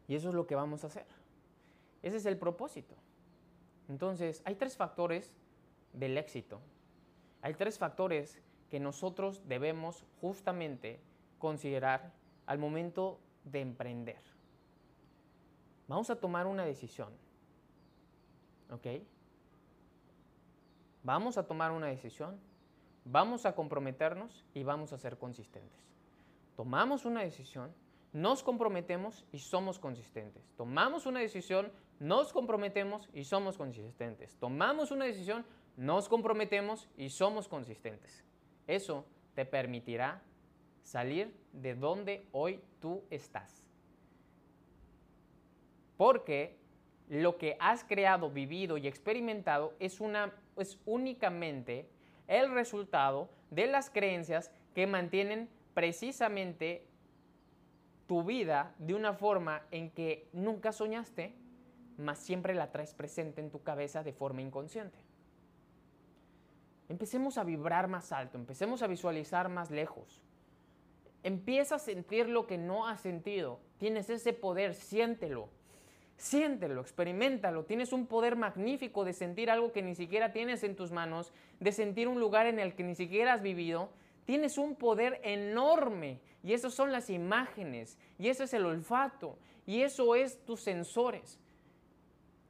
Y 0.08 0.14
eso 0.14 0.28
es 0.28 0.34
lo 0.34 0.46
que 0.46 0.54
vamos 0.54 0.84
a 0.84 0.88
hacer. 0.88 1.06
Ese 2.02 2.16
es 2.16 2.26
el 2.26 2.36
propósito. 2.36 2.94
Entonces, 3.88 4.42
hay 4.44 4.54
tres 4.56 4.76
factores 4.76 5.32
del 5.92 6.18
éxito. 6.18 6.60
Hay 7.42 7.54
tres 7.54 7.78
factores 7.78 8.40
que 8.70 8.80
nosotros 8.80 9.42
debemos 9.46 10.04
justamente 10.20 11.00
considerar 11.38 12.12
al 12.46 12.58
momento 12.58 13.20
de 13.44 13.60
emprender. 13.60 14.20
Vamos 15.88 16.10
a 16.10 16.16
tomar 16.16 16.46
una 16.46 16.64
decisión. 16.64 17.12
¿Ok? 18.70 18.86
Vamos 21.02 21.36
a 21.36 21.46
tomar 21.46 21.72
una 21.72 21.88
decisión, 21.88 22.38
vamos 23.04 23.44
a 23.44 23.56
comprometernos 23.56 24.44
y 24.54 24.62
vamos 24.62 24.92
a 24.92 24.98
ser 24.98 25.18
consistentes. 25.18 25.80
Tomamos 26.56 27.04
una 27.04 27.22
decisión, 27.22 27.72
nos 28.12 28.42
comprometemos 28.42 29.24
y 29.32 29.38
somos 29.38 29.78
consistentes. 29.78 30.52
Tomamos 30.56 31.06
una 31.06 31.20
decisión, 31.20 31.72
nos 31.98 32.32
comprometemos 32.32 33.08
y 33.14 33.24
somos 33.24 33.56
consistentes. 33.56 34.36
Tomamos 34.36 34.90
una 34.90 35.06
decisión, 35.06 35.46
nos 35.76 36.08
comprometemos 36.08 36.88
y 36.96 37.08
somos 37.08 37.48
consistentes. 37.48 38.24
Eso 38.66 39.06
te 39.34 39.46
permitirá 39.46 40.22
salir 40.82 41.34
de 41.52 41.74
donde 41.74 42.26
hoy 42.32 42.60
tú 42.80 43.02
estás. 43.10 43.64
Porque 45.96 46.58
lo 47.08 47.38
que 47.38 47.56
has 47.60 47.84
creado, 47.84 48.30
vivido 48.30 48.76
y 48.76 48.86
experimentado 48.86 49.74
es, 49.78 50.00
una, 50.00 50.32
es 50.56 50.78
únicamente 50.84 51.88
el 52.28 52.50
resultado 52.52 53.30
de 53.50 53.66
las 53.66 53.90
creencias 53.90 54.50
que 54.74 54.86
mantienen 54.86 55.48
precisamente 55.74 56.86
tu 58.12 58.22
vida 58.22 58.74
de 58.76 58.92
una 58.92 59.14
forma 59.14 59.62
en 59.70 59.90
que 59.90 60.28
nunca 60.34 60.70
soñaste, 60.70 61.32
mas 61.96 62.18
siempre 62.18 62.54
la 62.54 62.70
traes 62.70 62.92
presente 62.92 63.40
en 63.40 63.50
tu 63.50 63.62
cabeza 63.62 64.02
de 64.02 64.12
forma 64.12 64.42
inconsciente. 64.42 64.98
Empecemos 66.90 67.38
a 67.38 67.44
vibrar 67.44 67.88
más 67.88 68.12
alto, 68.12 68.36
empecemos 68.36 68.82
a 68.82 68.86
visualizar 68.86 69.48
más 69.48 69.70
lejos. 69.70 70.20
Empieza 71.22 71.76
a 71.76 71.78
sentir 71.78 72.28
lo 72.28 72.46
que 72.46 72.58
no 72.58 72.86
has 72.86 73.00
sentido. 73.00 73.60
Tienes 73.78 74.10
ese 74.10 74.34
poder, 74.34 74.74
siéntelo. 74.74 75.48
Siéntelo, 76.18 76.82
experimentalo. 76.82 77.64
Tienes 77.64 77.94
un 77.94 78.06
poder 78.06 78.36
magnífico 78.36 79.06
de 79.06 79.14
sentir 79.14 79.50
algo 79.50 79.72
que 79.72 79.80
ni 79.80 79.94
siquiera 79.94 80.34
tienes 80.34 80.64
en 80.64 80.76
tus 80.76 80.92
manos, 80.92 81.32
de 81.60 81.72
sentir 81.72 82.08
un 82.08 82.20
lugar 82.20 82.44
en 82.44 82.58
el 82.58 82.74
que 82.74 82.84
ni 82.84 82.94
siquiera 82.94 83.32
has 83.32 83.40
vivido. 83.40 83.88
Tienes 84.24 84.58
un 84.58 84.76
poder 84.76 85.20
enorme 85.24 86.20
y 86.42 86.52
eso 86.52 86.70
son 86.70 86.92
las 86.92 87.10
imágenes 87.10 87.98
y 88.18 88.28
eso 88.28 88.44
es 88.44 88.54
el 88.54 88.64
olfato 88.64 89.38
y 89.66 89.82
eso 89.82 90.14
es 90.14 90.44
tus 90.44 90.60
sensores. 90.60 91.38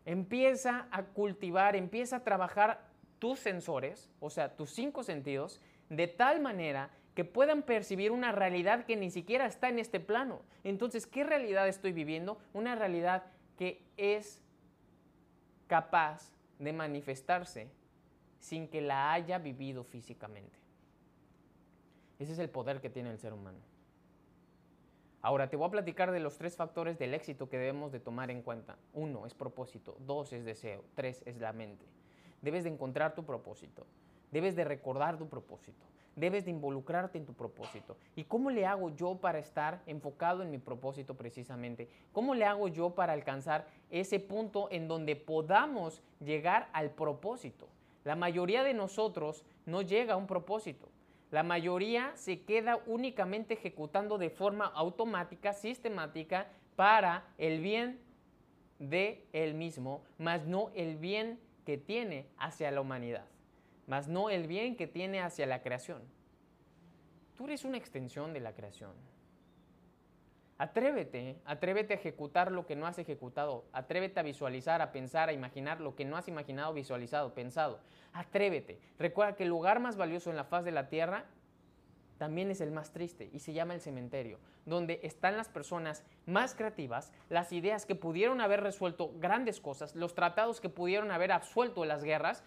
Empieza 0.05 0.89
a 0.91 1.05
cultivar, 1.05 1.77
empieza 1.77 2.17
a 2.17 2.25
trabajar 2.25 2.81
tus 3.19 3.39
sensores, 3.39 4.11
o 4.21 4.31
sea, 4.31 4.57
tus 4.57 4.71
cinco 4.71 5.03
sentidos, 5.03 5.61
de 5.89 6.09
tal 6.09 6.41
manera 6.41 6.91
que 7.15 7.25
puedan 7.25 7.63
percibir 7.63 8.11
una 8.11 8.33
realidad 8.33 8.85
que 8.85 8.97
ni 8.97 9.11
siquiera 9.11 9.47
está 9.47 9.69
en 9.69 9.79
este 9.79 10.01
plano. 10.01 10.43
Entonces, 10.65 11.07
¿qué 11.07 11.25
realidad 11.25 11.69
estoy 11.69 11.93
viviendo? 11.93 12.39
Una 12.53 12.75
realidad 12.75 13.25
que 13.59 13.83
es 13.97 14.43
capaz 15.67 16.33
de 16.59 16.73
manifestarse 16.73 17.69
sin 18.39 18.67
que 18.69 18.81
la 18.81 19.13
haya 19.13 19.39
vivido 19.39 19.85
físicamente. 19.85 20.62
Ese 22.23 22.35
es 22.35 22.39
el 22.39 22.51
poder 22.51 22.81
que 22.81 22.89
tiene 22.89 23.11
el 23.11 23.19
ser 23.19 23.33
humano. 23.33 23.59
Ahora 25.23 25.51
te 25.51 25.57
voy 25.57 25.67
a 25.67 25.73
platicar 25.73 26.13
de 26.13 26.21
los 26.21 26.39
tres 26.39 26.55
factores 26.55 26.97
del 26.97 27.15
éxito 27.15 27.49
que 27.49 27.59
debemos 27.59 27.91
de 27.91 27.99
tomar 27.99 28.31
en 28.31 28.43
cuenta. 28.43 28.77
Uno 28.93 29.27
es 29.27 29.35
propósito, 29.35 29.97
dos 30.07 30.33
es 30.33 30.45
deseo, 30.45 30.85
tres 30.95 31.25
es 31.27 31.39
la 31.39 31.53
mente. 31.53 31.85
Debes 32.41 32.63
de 32.63 32.71
encontrar 32.71 33.17
tu 33.17 33.25
propósito, 33.25 33.87
debes 34.31 34.55
de 34.55 34.63
recordar 34.63 35.19
tu 35.19 35.29
propósito, 35.29 35.85
debes 36.15 36.45
de 36.45 36.53
involucrarte 36.53 37.19
en 37.19 37.27
tu 37.27 37.35
propósito. 37.35 37.97
¿Y 38.15 38.23
cómo 38.23 38.53
le 38.53 38.67
hago 38.67 38.91
yo 38.91 39.17
para 39.17 39.41
estar 39.41 39.83
enfocado 39.87 40.45
en 40.45 40.51
mi 40.53 40.59
propósito 40.59 41.17
precisamente? 41.17 41.89
¿Cómo 42.13 42.37
le 42.37 42.45
hago 42.45 42.69
yo 42.69 42.91
para 42.91 43.15
alcanzar 43.15 43.67
ese 43.91 44.21
punto 44.21 44.69
en 44.71 44.87
donde 44.87 45.17
podamos 45.17 46.03
llegar 46.21 46.69
al 46.73 46.93
propósito? 46.93 47.67
La 48.05 48.15
mayoría 48.15 48.63
de 48.63 48.75
nosotros 48.75 49.45
no 49.67 49.83
llega 49.83 50.15
a 50.15 50.17
un 50.17 50.29
propósito. 50.29 50.89
La 51.33 51.43
mayoría 51.43 52.13
se 52.15 52.43
queda 52.43 52.83
únicamente 52.87 53.55
ejecutando 53.55 54.19
de 54.19 54.29
forma 54.29 54.67
automática, 54.67 55.55
sistemática, 55.55 56.47
para 56.77 57.25
el 57.39 57.63
bien 57.63 57.99
de 58.79 59.25
él 59.33 59.55
mismo, 59.55 60.05
más 60.19 60.45
no 60.45 60.71
el 60.75 60.99
bien 60.99 61.41
que 61.65 61.79
tiene 61.79 62.27
hacia 62.37 62.71
la 62.71 62.83
humanidad, 62.83 63.25
más 63.87 64.09
no 64.09 64.29
el 64.29 64.47
bien 64.47 64.77
que 64.77 64.87
tiene 64.87 65.21
hacia 65.21 65.47
la 65.47 65.63
creación. 65.63 66.03
Tú 67.35 67.45
eres 67.47 67.65
una 67.65 67.79
extensión 67.79 68.35
de 68.35 68.41
la 68.41 68.55
creación. 68.55 68.93
Atrévete, 70.59 71.41
atrévete 71.45 71.95
a 71.95 71.97
ejecutar 71.97 72.53
lo 72.53 72.67
que 72.67 72.77
no 72.77 72.87
has 72.87 72.99
ejecutado. 72.99 73.65
Atrévete 73.73 74.21
a 74.21 74.23
visualizar, 74.23 74.81
a 74.81 74.93
pensar, 74.93 75.29
a 75.29 75.33
imaginar 75.33 75.81
lo 75.81 75.97
que 75.97 76.05
no 76.05 76.17
has 76.17 76.29
imaginado, 76.29 76.73
visualizado, 76.73 77.35
pensado. 77.35 77.81
Atrévete. 78.13 78.79
Recuerda 78.99 79.35
que 79.35 79.43
el 79.43 79.49
lugar 79.49 79.81
más 79.81 79.97
valioso 79.97 80.31
en 80.31 80.37
la 80.37 80.45
faz 80.45 80.65
de 80.65 80.73
la 80.73 80.89
tierra 80.89 81.25
también 82.23 82.53
es 82.53 82.61
el 82.61 82.71
más 82.71 82.93
triste 82.93 83.29
y 83.33 83.41
se 83.41 83.53
llama 83.53 83.75
el 83.75 83.81
cementerio, 83.81 84.39
donde 84.65 85.01
están 85.03 85.37
las 85.37 85.49
personas 85.49 86.05
más 86.25 86.55
creativas, 86.55 87.13
las 87.29 87.53
ideas 87.53 87.85
que 87.85 87.97
pudieron 87.97 88.41
haber 88.41 88.63
resuelto 88.63 89.11
grandes 89.19 89.59
cosas, 89.59 89.97
los 89.97 90.15
tratados 90.15 90.61
que 90.61 90.69
pudieron 90.69 91.11
haber 91.11 91.33
absuelto 91.33 91.85
las 91.85 92.05
guerras, 92.05 92.45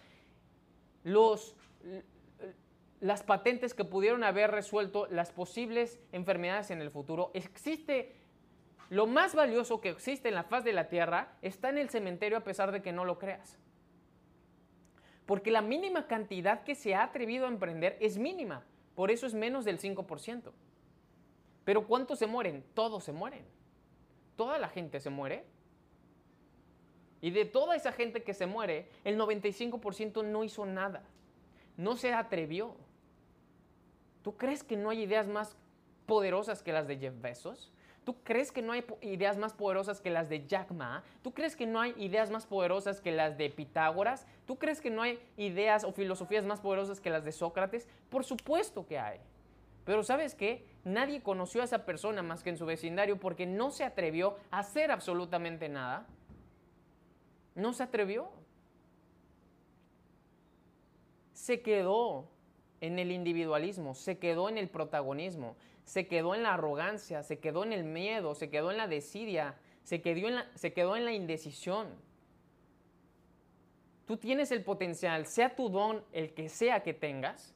los 1.04 1.54
las 3.00 3.22
patentes 3.22 3.74
que 3.74 3.84
pudieron 3.84 4.24
haber 4.24 4.50
resuelto 4.50 5.06
las 5.06 5.32
posibles 5.32 6.00
enfermedades 6.12 6.70
en 6.70 6.80
el 6.80 6.90
futuro. 6.90 7.30
Existe 7.34 8.14
lo 8.88 9.06
más 9.06 9.34
valioso 9.34 9.80
que 9.80 9.90
existe 9.90 10.28
en 10.28 10.34
la 10.34 10.44
faz 10.44 10.64
de 10.64 10.72
la 10.72 10.88
Tierra, 10.88 11.36
está 11.42 11.68
en 11.68 11.78
el 11.78 11.90
cementerio 11.90 12.38
a 12.38 12.44
pesar 12.44 12.72
de 12.72 12.82
que 12.82 12.92
no 12.92 13.04
lo 13.04 13.18
creas. 13.18 13.58
Porque 15.26 15.50
la 15.50 15.60
mínima 15.60 16.06
cantidad 16.06 16.62
que 16.62 16.76
se 16.76 16.94
ha 16.94 17.02
atrevido 17.02 17.46
a 17.46 17.48
emprender 17.48 17.96
es 18.00 18.16
mínima, 18.16 18.64
por 18.94 19.10
eso 19.10 19.26
es 19.26 19.34
menos 19.34 19.64
del 19.64 19.80
5%. 19.80 20.52
Pero 21.64 21.86
¿cuántos 21.88 22.20
se 22.20 22.28
mueren? 22.28 22.64
Todos 22.74 23.02
se 23.02 23.12
mueren. 23.12 23.44
Toda 24.36 24.56
la 24.58 24.68
gente 24.68 25.00
se 25.00 25.10
muere. 25.10 25.44
Y 27.20 27.30
de 27.30 27.44
toda 27.44 27.74
esa 27.74 27.90
gente 27.90 28.22
que 28.22 28.34
se 28.34 28.46
muere, 28.46 28.88
el 29.02 29.18
95% 29.18 30.24
no 30.24 30.44
hizo 30.44 30.64
nada. 30.64 31.02
No 31.76 31.96
se 31.96 32.12
atrevió. 32.12 32.76
¿Tú 34.26 34.36
crees 34.36 34.64
que 34.64 34.76
no 34.76 34.90
hay 34.90 35.02
ideas 35.02 35.28
más 35.28 35.56
poderosas 36.04 36.60
que 36.60 36.72
las 36.72 36.88
de 36.88 36.98
Jeff 36.98 37.14
Bezos? 37.20 37.70
¿Tú 38.02 38.24
crees 38.24 38.50
que 38.50 38.60
no 38.60 38.72
hay 38.72 38.84
ideas 39.00 39.38
más 39.38 39.52
poderosas 39.52 40.00
que 40.00 40.10
las 40.10 40.28
de 40.28 40.44
Jack 40.48 40.72
Ma? 40.72 41.04
¿Tú 41.22 41.32
crees 41.32 41.54
que 41.54 41.64
no 41.64 41.80
hay 41.80 41.94
ideas 41.96 42.28
más 42.28 42.44
poderosas 42.44 43.00
que 43.00 43.12
las 43.12 43.38
de 43.38 43.50
Pitágoras? 43.50 44.26
¿Tú 44.44 44.58
crees 44.58 44.80
que 44.80 44.90
no 44.90 45.02
hay 45.02 45.20
ideas 45.36 45.84
o 45.84 45.92
filosofías 45.92 46.44
más 46.44 46.58
poderosas 46.58 46.98
que 46.98 47.08
las 47.08 47.24
de 47.24 47.30
Sócrates? 47.30 47.86
Por 48.10 48.24
supuesto 48.24 48.84
que 48.84 48.98
hay. 48.98 49.20
Pero 49.84 50.02
¿sabes 50.02 50.34
qué? 50.34 50.66
Nadie 50.82 51.22
conoció 51.22 51.60
a 51.60 51.66
esa 51.66 51.84
persona 51.86 52.24
más 52.24 52.42
que 52.42 52.50
en 52.50 52.56
su 52.56 52.66
vecindario 52.66 53.20
porque 53.20 53.46
no 53.46 53.70
se 53.70 53.84
atrevió 53.84 54.38
a 54.50 54.58
hacer 54.58 54.90
absolutamente 54.90 55.68
nada. 55.68 56.04
No 57.54 57.72
se 57.72 57.84
atrevió. 57.84 58.28
Se 61.32 61.62
quedó 61.62 62.28
en 62.86 62.98
el 62.98 63.10
individualismo, 63.10 63.94
se 63.94 64.18
quedó 64.18 64.48
en 64.48 64.58
el 64.58 64.68
protagonismo, 64.68 65.56
se 65.84 66.06
quedó 66.08 66.34
en 66.34 66.42
la 66.42 66.54
arrogancia, 66.54 67.22
se 67.22 67.38
quedó 67.38 67.64
en 67.64 67.72
el 67.72 67.84
miedo, 67.84 68.34
se 68.34 68.50
quedó 68.50 68.70
en 68.70 68.76
la 68.76 68.88
desidia, 68.88 69.54
se 69.84 70.02
quedó 70.02 70.28
en 70.28 70.34
la, 70.36 70.46
se 70.54 70.72
quedó 70.72 70.96
en 70.96 71.04
la 71.04 71.12
indecisión. 71.12 71.86
Tú 74.06 74.16
tienes 74.16 74.50
el 74.50 74.62
potencial, 74.62 75.26
sea 75.26 75.54
tu 75.54 75.68
don 75.68 76.04
el 76.12 76.34
que 76.34 76.48
sea 76.48 76.82
que 76.82 76.94
tengas, 76.94 77.54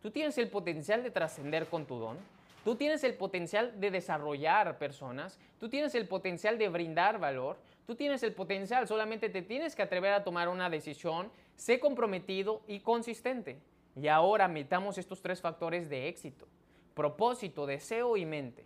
tú 0.00 0.10
tienes 0.10 0.38
el 0.38 0.48
potencial 0.48 1.02
de 1.02 1.10
trascender 1.10 1.66
con 1.66 1.86
tu 1.86 1.98
don, 1.98 2.16
tú 2.64 2.76
tienes 2.76 3.04
el 3.04 3.14
potencial 3.14 3.80
de 3.80 3.90
desarrollar 3.90 4.78
personas, 4.78 5.38
tú 5.58 5.68
tienes 5.68 5.94
el 5.94 6.06
potencial 6.06 6.58
de 6.58 6.68
brindar 6.68 7.18
valor, 7.18 7.56
tú 7.86 7.94
tienes 7.94 8.22
el 8.22 8.32
potencial, 8.32 8.86
solamente 8.86 9.28
te 9.28 9.42
tienes 9.42 9.74
que 9.74 9.82
atrever 9.82 10.12
a 10.12 10.24
tomar 10.24 10.48
una 10.48 10.68
decisión, 10.68 11.30
sé 11.56 11.80
comprometido 11.80 12.62
y 12.66 12.80
consistente. 12.80 13.58
Y 13.98 14.08
ahora 14.08 14.48
metamos 14.48 14.98
estos 14.98 15.20
tres 15.20 15.40
factores 15.40 15.88
de 15.88 16.08
éxito 16.08 16.46
propósito, 16.98 17.64
deseo 17.64 18.16
y 18.16 18.26
mente. 18.26 18.64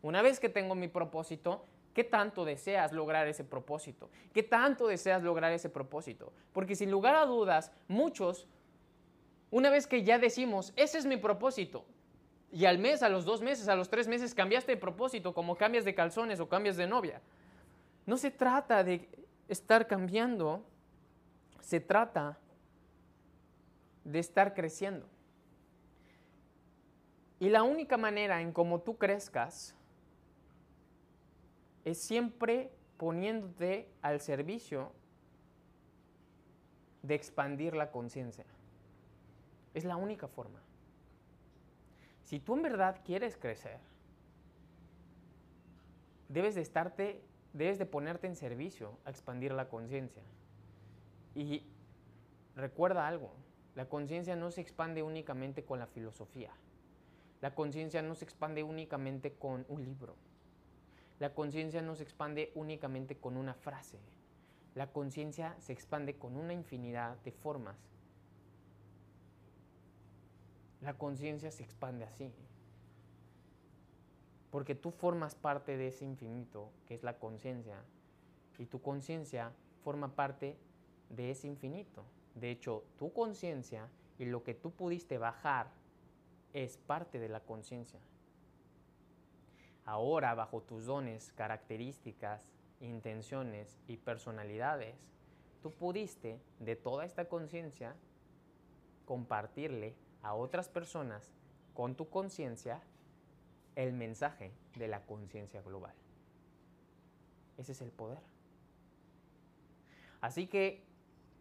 Una 0.00 0.22
vez 0.22 0.40
que 0.40 0.48
tengo 0.48 0.74
mi 0.74 0.88
propósito, 0.88 1.66
¿qué 1.92 2.04
tanto 2.04 2.46
deseas 2.46 2.90
lograr 2.90 3.28
ese 3.28 3.44
propósito? 3.44 4.08
¿Qué 4.32 4.42
tanto 4.42 4.86
deseas 4.86 5.22
lograr 5.22 5.52
ese 5.52 5.68
propósito? 5.68 6.32
Porque 6.54 6.74
sin 6.74 6.90
lugar 6.90 7.14
a 7.16 7.26
dudas, 7.26 7.70
muchos, 7.86 8.46
una 9.50 9.68
vez 9.68 9.86
que 9.86 10.04
ya 10.04 10.18
decimos, 10.18 10.72
ese 10.74 10.96
es 10.96 11.04
mi 11.04 11.18
propósito, 11.18 11.84
y 12.50 12.64
al 12.64 12.78
mes, 12.78 13.02
a 13.02 13.10
los 13.10 13.26
dos 13.26 13.42
meses, 13.42 13.68
a 13.68 13.76
los 13.76 13.90
tres 13.90 14.08
meses 14.08 14.34
cambiaste 14.34 14.72
de 14.72 14.78
propósito, 14.78 15.34
como 15.34 15.56
cambias 15.56 15.84
de 15.84 15.94
calzones 15.94 16.40
o 16.40 16.48
cambias 16.48 16.78
de 16.78 16.86
novia. 16.86 17.20
No 18.06 18.16
se 18.16 18.30
trata 18.30 18.84
de 18.84 19.06
estar 19.48 19.86
cambiando, 19.86 20.64
se 21.60 21.80
trata 21.80 22.38
de 24.06 24.20
estar 24.20 24.54
creciendo. 24.54 25.06
Y 27.40 27.50
la 27.50 27.64
única 27.64 27.96
manera 27.96 28.40
en 28.40 28.52
cómo 28.52 28.80
tú 28.80 28.96
crezcas 28.96 29.74
es 31.84 32.00
siempre 32.00 32.70
poniéndote 32.96 33.90
al 34.02 34.20
servicio 34.20 34.92
de 37.02 37.14
expandir 37.14 37.74
la 37.74 37.90
conciencia. 37.90 38.46
Es 39.74 39.84
la 39.84 39.96
única 39.96 40.28
forma. 40.28 40.60
Si 42.24 42.40
tú 42.40 42.54
en 42.54 42.62
verdad 42.62 43.00
quieres 43.04 43.36
crecer, 43.36 43.78
debes 46.28 46.54
de 46.54 46.62
estarte, 46.62 47.22
debes 47.52 47.78
de 47.78 47.86
ponerte 47.86 48.26
en 48.26 48.36
servicio 48.36 48.98
a 49.04 49.10
expandir 49.10 49.52
la 49.52 49.68
conciencia. 49.68 50.22
Y 51.34 51.64
recuerda 52.56 53.06
algo, 53.06 53.34
la 53.76 53.90
conciencia 53.90 54.34
no 54.36 54.50
se 54.50 54.62
expande 54.62 55.02
únicamente 55.02 55.62
con 55.62 55.78
la 55.78 55.86
filosofía. 55.86 56.50
La 57.42 57.54
conciencia 57.54 58.00
no 58.00 58.14
se 58.14 58.24
expande 58.24 58.62
únicamente 58.62 59.34
con 59.34 59.66
un 59.68 59.84
libro. 59.84 60.16
La 61.20 61.34
conciencia 61.34 61.82
no 61.82 61.94
se 61.94 62.02
expande 62.02 62.52
únicamente 62.54 63.18
con 63.18 63.36
una 63.36 63.52
frase. 63.52 63.98
La 64.74 64.90
conciencia 64.90 65.54
se 65.58 65.74
expande 65.74 66.16
con 66.16 66.36
una 66.36 66.54
infinidad 66.54 67.18
de 67.18 67.32
formas. 67.32 67.76
La 70.80 70.94
conciencia 70.94 71.50
se 71.50 71.62
expande 71.62 72.06
así. 72.06 72.32
Porque 74.50 74.74
tú 74.74 74.90
formas 74.90 75.34
parte 75.34 75.76
de 75.76 75.88
ese 75.88 76.06
infinito 76.06 76.70
que 76.86 76.94
es 76.94 77.02
la 77.02 77.18
conciencia. 77.18 77.82
Y 78.58 78.64
tu 78.64 78.80
conciencia 78.80 79.52
forma 79.84 80.14
parte 80.14 80.56
de 81.10 81.30
ese 81.30 81.46
infinito. 81.46 82.04
De 82.36 82.50
hecho, 82.50 82.84
tu 82.98 83.12
conciencia 83.12 83.88
y 84.18 84.26
lo 84.26 84.44
que 84.44 84.54
tú 84.54 84.70
pudiste 84.70 85.18
bajar 85.18 85.70
es 86.52 86.76
parte 86.76 87.18
de 87.18 87.28
la 87.28 87.40
conciencia. 87.40 87.98
Ahora, 89.84 90.34
bajo 90.34 90.60
tus 90.62 90.84
dones, 90.84 91.32
características, 91.32 92.48
intenciones 92.80 93.78
y 93.88 93.96
personalidades, 93.96 94.96
tú 95.62 95.72
pudiste 95.72 96.38
de 96.60 96.76
toda 96.76 97.04
esta 97.04 97.26
conciencia 97.26 97.96
compartirle 99.06 99.94
a 100.22 100.34
otras 100.34 100.68
personas 100.68 101.32
con 101.72 101.94
tu 101.94 102.08
conciencia 102.08 102.82
el 103.76 103.92
mensaje 103.92 104.52
de 104.76 104.88
la 104.88 105.00
conciencia 105.06 105.62
global. 105.62 105.94
Ese 107.56 107.72
es 107.72 107.80
el 107.80 107.92
poder. 107.92 108.22
Así 110.20 110.46
que 110.46 110.82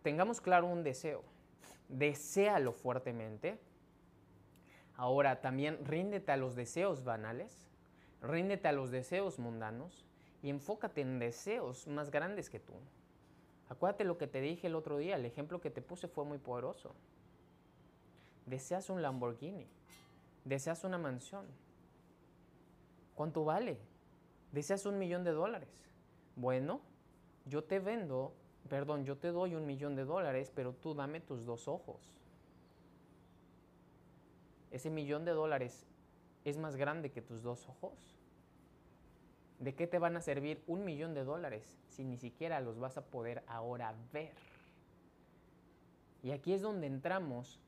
tengamos 0.05 0.39
claro 0.39 0.67
un 0.67 0.83
deseo. 0.83 1.21
Deséalo 1.89 2.71
fuertemente 2.71 3.59
Ahora 4.97 5.41
también 5.41 5.83
ríndete 5.85 6.31
a 6.31 6.37
los 6.37 6.55
deseos 6.55 7.03
banales, 7.03 7.67
ríndete 8.21 8.67
a 8.69 8.71
los 8.71 8.91
deseos 8.91 9.39
mundanos 9.39 10.05
y 10.41 10.49
enfócate 10.49 11.01
en 11.01 11.19
deseos 11.19 11.87
más 11.87 12.11
grandes 12.11 12.49
que 12.49 12.59
tú. 12.59 12.73
Acuérdate 13.67 14.05
lo 14.05 14.17
que 14.17 14.27
te 14.27 14.39
dije 14.39 14.67
el 14.67 14.75
otro 14.75 14.97
día, 14.97 15.15
el 15.15 15.25
ejemplo 15.25 15.59
que 15.59 15.69
te 15.69 15.81
puse 15.81 16.07
fue 16.07 16.23
muy 16.23 16.37
poderoso. 16.37 16.95
Deseas 18.45 18.89
un 18.89 19.01
Lamborghini, 19.01 19.67
deseas 20.45 20.83
una 20.83 20.97
mansión. 20.97 21.45
¿Cuánto 23.15 23.43
vale? 23.43 23.77
Deseas 24.51 24.85
un 24.85 24.97
millón 24.97 25.23
de 25.23 25.31
dólares. 25.31 25.89
Bueno, 26.37 26.79
yo 27.45 27.63
te 27.63 27.79
vendo, 27.79 28.33
perdón, 28.69 29.05
yo 29.05 29.17
te 29.17 29.31
doy 29.31 29.55
un 29.55 29.65
millón 29.65 29.95
de 29.95 30.05
dólares, 30.05 30.51
pero 30.53 30.73
tú 30.73 30.93
dame 30.93 31.21
tus 31.21 31.45
dos 31.45 31.67
ojos 31.67 32.15
ese 34.75 34.89
millón 34.89 35.23
de 35.23 35.31
dólares 35.31 35.87
es 36.43 36.57
más 36.57 36.75
grande 36.75 37.09
que 37.09 37.21
tus 37.21 37.41
dos 37.41 37.69
ojos? 37.69 37.93
¿De 39.59 39.73
qué 39.73 39.87
te 39.87 39.99
van 39.99 40.17
a 40.17 40.21
servir 40.21 40.61
un 40.67 40.83
millón 40.83 41.13
de 41.13 41.23
dólares 41.23 41.77
si 41.87 42.03
ni 42.03 42.17
siquiera 42.17 42.59
los 42.59 42.77
vas 42.77 42.97
a 42.97 43.05
poder 43.05 43.41
ahora 43.47 43.95
ver? 44.11 44.33
Y 46.23 46.31
aquí 46.31 46.51
es 46.51 46.61
donde 46.61 46.87
entramos 46.87 47.61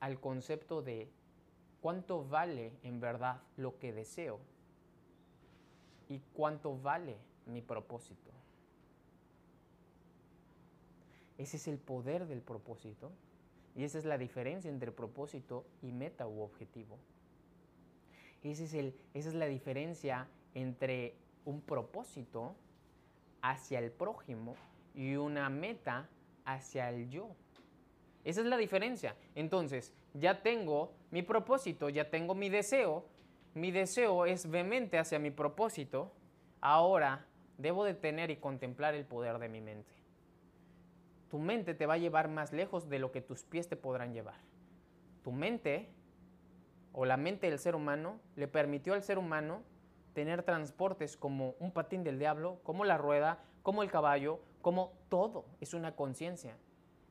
al 0.00 0.18
concepto 0.18 0.82
de 0.82 1.08
cuánto 1.80 2.24
vale 2.24 2.72
en 2.82 2.98
verdad 2.98 3.40
lo 3.56 3.78
que 3.78 3.92
deseo 3.92 4.40
y 6.08 6.20
cuánto 6.34 6.76
vale 6.76 7.18
mi 7.46 7.62
propósito. 7.62 8.32
Ese 11.38 11.56
es 11.56 11.68
el 11.68 11.78
poder 11.78 12.26
del 12.26 12.42
propósito 12.42 13.12
y 13.76 13.84
esa 13.84 13.98
es 13.98 14.04
la 14.04 14.18
diferencia 14.18 14.68
entre 14.68 14.90
propósito 14.90 15.64
y 15.82 15.92
meta 15.92 16.26
u 16.26 16.42
objetivo. 16.42 16.98
es 18.42 18.60
esa 18.60 18.92
es 19.14 19.34
la 19.34 19.46
diferencia 19.46 20.26
entre 20.54 21.14
un 21.44 21.60
propósito 21.60 22.56
hacia 23.40 23.78
el 23.78 23.92
prójimo 23.92 24.56
y 24.96 25.14
una 25.14 25.48
meta 25.48 26.08
hacia 26.44 26.90
el 26.90 27.08
yo. 27.08 27.28
Esa 28.24 28.40
es 28.40 28.46
la 28.46 28.56
diferencia. 28.56 29.14
Entonces, 29.36 29.92
ya 30.14 30.42
tengo 30.42 30.92
mi 31.12 31.22
propósito, 31.22 31.88
ya 31.88 32.10
tengo 32.10 32.34
mi 32.34 32.48
deseo. 32.48 33.04
Mi 33.54 33.70
deseo 33.70 34.26
es 34.26 34.50
vehemente 34.50 34.98
hacia 34.98 35.20
mi 35.20 35.30
propósito. 35.30 36.10
Ahora 36.60 37.26
debo 37.58 37.84
de 37.84 37.94
tener 37.94 38.30
y 38.30 38.36
contemplar 38.36 38.94
el 38.94 39.04
poder 39.04 39.38
de 39.38 39.48
mi 39.48 39.60
mente 39.60 39.97
tu 41.30 41.38
mente 41.38 41.74
te 41.74 41.86
va 41.86 41.94
a 41.94 41.98
llevar 41.98 42.28
más 42.28 42.52
lejos 42.52 42.88
de 42.88 42.98
lo 42.98 43.12
que 43.12 43.20
tus 43.20 43.44
pies 43.44 43.68
te 43.68 43.76
podrán 43.76 44.12
llevar. 44.12 44.36
Tu 45.22 45.32
mente 45.32 45.90
o 46.92 47.04
la 47.04 47.16
mente 47.16 47.48
del 47.48 47.58
ser 47.58 47.74
humano 47.74 48.20
le 48.34 48.48
permitió 48.48 48.94
al 48.94 49.02
ser 49.02 49.18
humano 49.18 49.62
tener 50.14 50.42
transportes 50.42 51.16
como 51.16 51.54
un 51.60 51.70
patín 51.70 52.02
del 52.02 52.18
diablo, 52.18 52.60
como 52.64 52.84
la 52.84 52.98
rueda, 52.98 53.38
como 53.62 53.82
el 53.82 53.90
caballo, 53.90 54.40
como 54.62 54.92
todo. 55.08 55.44
Es 55.60 55.74
una 55.74 55.94
conciencia. 55.94 56.56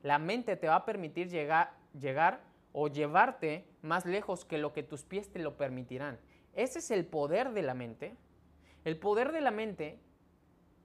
La 0.04 0.20
mente 0.20 0.56
te 0.58 0.68
va 0.68 0.76
a 0.76 0.86
permitir 0.86 1.30
llegar, 1.30 1.74
llegar 1.98 2.42
o 2.74 2.88
llevarte 2.88 3.66
más 3.82 4.06
lejos 4.06 4.46
que 4.46 4.58
lo 4.58 4.74
que 4.74 4.84
tus 4.84 5.04
pies 5.04 5.32
te 5.32 5.40
lo 5.40 5.58
permitirán. 5.58 6.20
Ese 6.54 6.80
es 6.80 6.92
el 6.92 7.06
poder 7.06 7.52
de 7.54 7.62
la 7.62 7.74
mente. 7.74 8.18
El 8.84 8.98
poder 8.98 9.32
de 9.32 9.42
la 9.42 9.52
mente, 9.52 10.00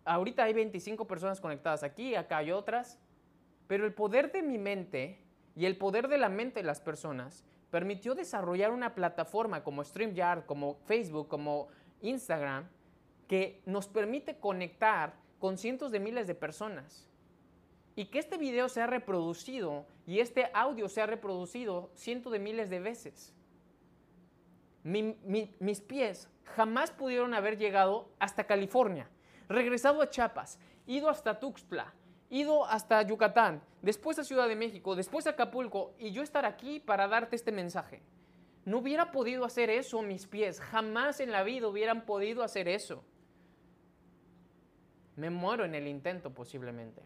ahorita 0.05 0.45
hay 0.45 0.53
25 0.53 1.07
personas 1.07 1.41
conectadas 1.41 1.83
aquí, 1.83 2.15
acá 2.15 2.39
hay 2.39 2.53
otras, 2.53 2.99
pero 3.67 3.87
el 3.87 3.95
poder 3.95 4.33
de 4.33 4.43
mi 4.43 4.59
mente 4.59 5.19
y 5.55 5.67
el 5.67 5.77
poder 5.77 6.09
de 6.09 6.19
la 6.19 6.29
mente 6.29 6.61
de 6.61 6.67
las 6.67 6.81
personas 6.81 7.45
permitió 7.71 8.15
desarrollar 8.15 8.71
una 8.71 8.95
plataforma 8.95 9.65
como 9.65 9.83
StreamYard, 9.83 10.45
como 10.45 10.77
Facebook, 10.85 11.29
como 11.29 11.69
Instagram, 12.03 12.69
que 13.29 13.63
nos 13.65 13.89
permite 13.89 14.37
conectar 14.37 15.15
con 15.39 15.57
cientos 15.57 15.91
de 15.91 16.01
miles 16.01 16.27
de 16.27 16.35
personas. 16.35 17.09
Y 17.97 18.07
que 18.07 18.19
este 18.19 18.37
video 18.39 18.69
sea 18.69 18.87
reproducido 18.87 19.87
y 20.07 20.21
este 20.21 20.51
audio 20.55 20.89
sea 20.89 21.07
reproducido 21.07 21.91
cientos 21.95 22.33
de 22.33 22.39
miles 22.39 22.71
de 22.71 22.81
veces. 22.81 23.35
mis 24.85 25.81
pies 25.81 26.29
jamás 26.45 26.91
pudieron 26.91 27.35
haber 27.35 27.57
llegado 27.57 28.11
hasta 28.19 28.45
California, 28.45 29.09
regresado 29.49 30.03
a 30.03 30.11
Chiapas, 30.11 30.59
ido 30.87 31.09
hasta 31.09 31.39
Tuxtla, 31.39 31.95
ido 32.33 32.65
hasta 32.65 33.03
Yucatán, 33.03 33.63
después 33.83 34.19
a 34.19 34.25
Ciudad 34.25 34.49
de 34.49 34.57
México, 34.57 34.97
después 34.97 35.27
a 35.27 35.31
Acapulco, 35.31 35.93
y 35.99 36.13
yo 36.13 36.23
estar 36.23 36.47
aquí 36.47 36.81
para 36.81 37.07
darte 37.07 37.37
este 37.37 37.53
mensaje. 37.53 38.01
No 38.65 38.79
hubiera 38.79 39.13
podido 39.13 39.45
hacer 39.45 39.69
eso 39.69 40.01
mis 40.01 40.27
pies, 40.27 40.59
jamás 40.59 41.21
en 41.21 41.31
la 41.31 41.43
vida 41.43 41.69
hubieran 41.69 42.07
podido 42.07 42.43
hacer 42.43 42.69
eso. 42.69 43.05
Me 45.17 45.29
muero 45.29 45.67
en 45.67 45.75
el 45.75 45.87
intento 45.87 46.33
posiblemente. 46.33 47.03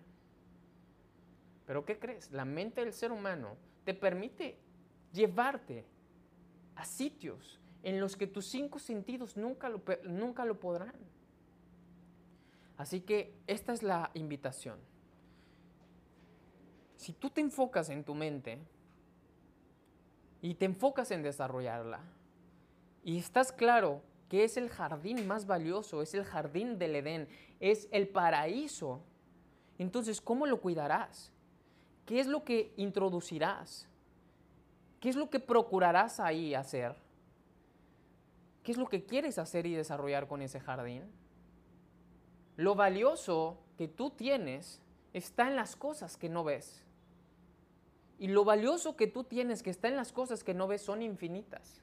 Pero 1.66 1.85
¿qué 1.85 1.99
crees? 1.99 2.31
La 2.31 2.45
mente 2.45 2.83
del 2.83 2.93
ser 2.93 3.11
humano 3.11 3.57
te 3.85 3.95
permite 3.95 4.57
llevarte 5.12 5.85
a 6.77 6.85
sitios 6.85 7.59
en 7.83 8.01
los 8.01 8.14
que 8.14 8.29
tus 8.29 8.47
cinco 8.47 8.79
sentidos 8.79 9.37
nunca 9.37 9.68
lo, 9.68 9.83
nunca 10.05 10.45
lo 10.45 10.61
podrán. 10.61 10.95
Así 12.77 13.01
que 13.01 13.35
esta 13.49 13.72
es 13.72 13.83
la 13.83 14.12
invitación. 14.14 14.79
Si 17.07 17.12
tú 17.12 17.30
te 17.30 17.40
enfocas 17.40 17.88
en 17.90 18.02
tu 18.02 18.16
mente 18.16 18.59
y 20.42 20.54
te 20.54 20.64
enfocas 20.64 21.12
en 21.12 21.22
desarrollarla 21.22 22.00
y 23.04 23.16
estás 23.16 23.52
claro 23.52 24.02
que 24.28 24.42
es 24.42 24.57
el 24.57 24.68
jardín 24.68 25.24
más 25.24 25.46
valioso, 25.46 26.02
es 26.02 26.14
el 26.14 26.24
jardín 26.24 26.80
del 26.80 26.96
Edén, 26.96 27.28
es 27.61 27.86
el 27.92 28.09
paraíso, 28.09 29.04
entonces 29.78 30.20
¿cómo 30.20 30.46
lo 30.46 30.61
cuidarás? 30.61 31.30
¿Qué 32.07 32.18
es 32.18 32.26
lo 32.26 32.42
que 32.42 32.72
introducirás? 32.76 33.88
¿Qué 34.98 35.09
es 35.09 35.14
lo 35.14 35.30
que 35.30 35.38
procurarás 35.38 36.18
ahí 36.18 36.57
hacer? 36.57 36.96
¿Qué 38.64 38.72
es 38.72 38.78
lo 38.78 38.88
que 38.88 39.04
quieres 39.04 39.38
hacer 39.38 39.64
y 39.66 39.74
desarrollar 39.74 40.26
con 40.26 40.42
ese 40.42 40.59
jardín? 40.59 41.04
Lo 42.57 42.74
valioso 42.74 43.59
que 43.78 43.86
tú 43.86 44.11
tienes 44.11 44.82
está 45.12 45.46
en 45.46 45.54
las 45.54 45.76
cosas 45.76 46.16
que 46.16 46.28
no 46.28 46.42
ves. 46.42 46.82
Y 48.18 48.28
lo 48.28 48.44
valioso 48.44 48.96
que 48.96 49.06
tú 49.06 49.24
tienes 49.24 49.62
que 49.62 49.70
está 49.70 49.88
en 49.88 49.96
las 49.96 50.12
cosas 50.12 50.42
que 50.42 50.54
no 50.54 50.66
ves 50.66 50.82
son 50.82 51.02
infinitas. 51.02 51.82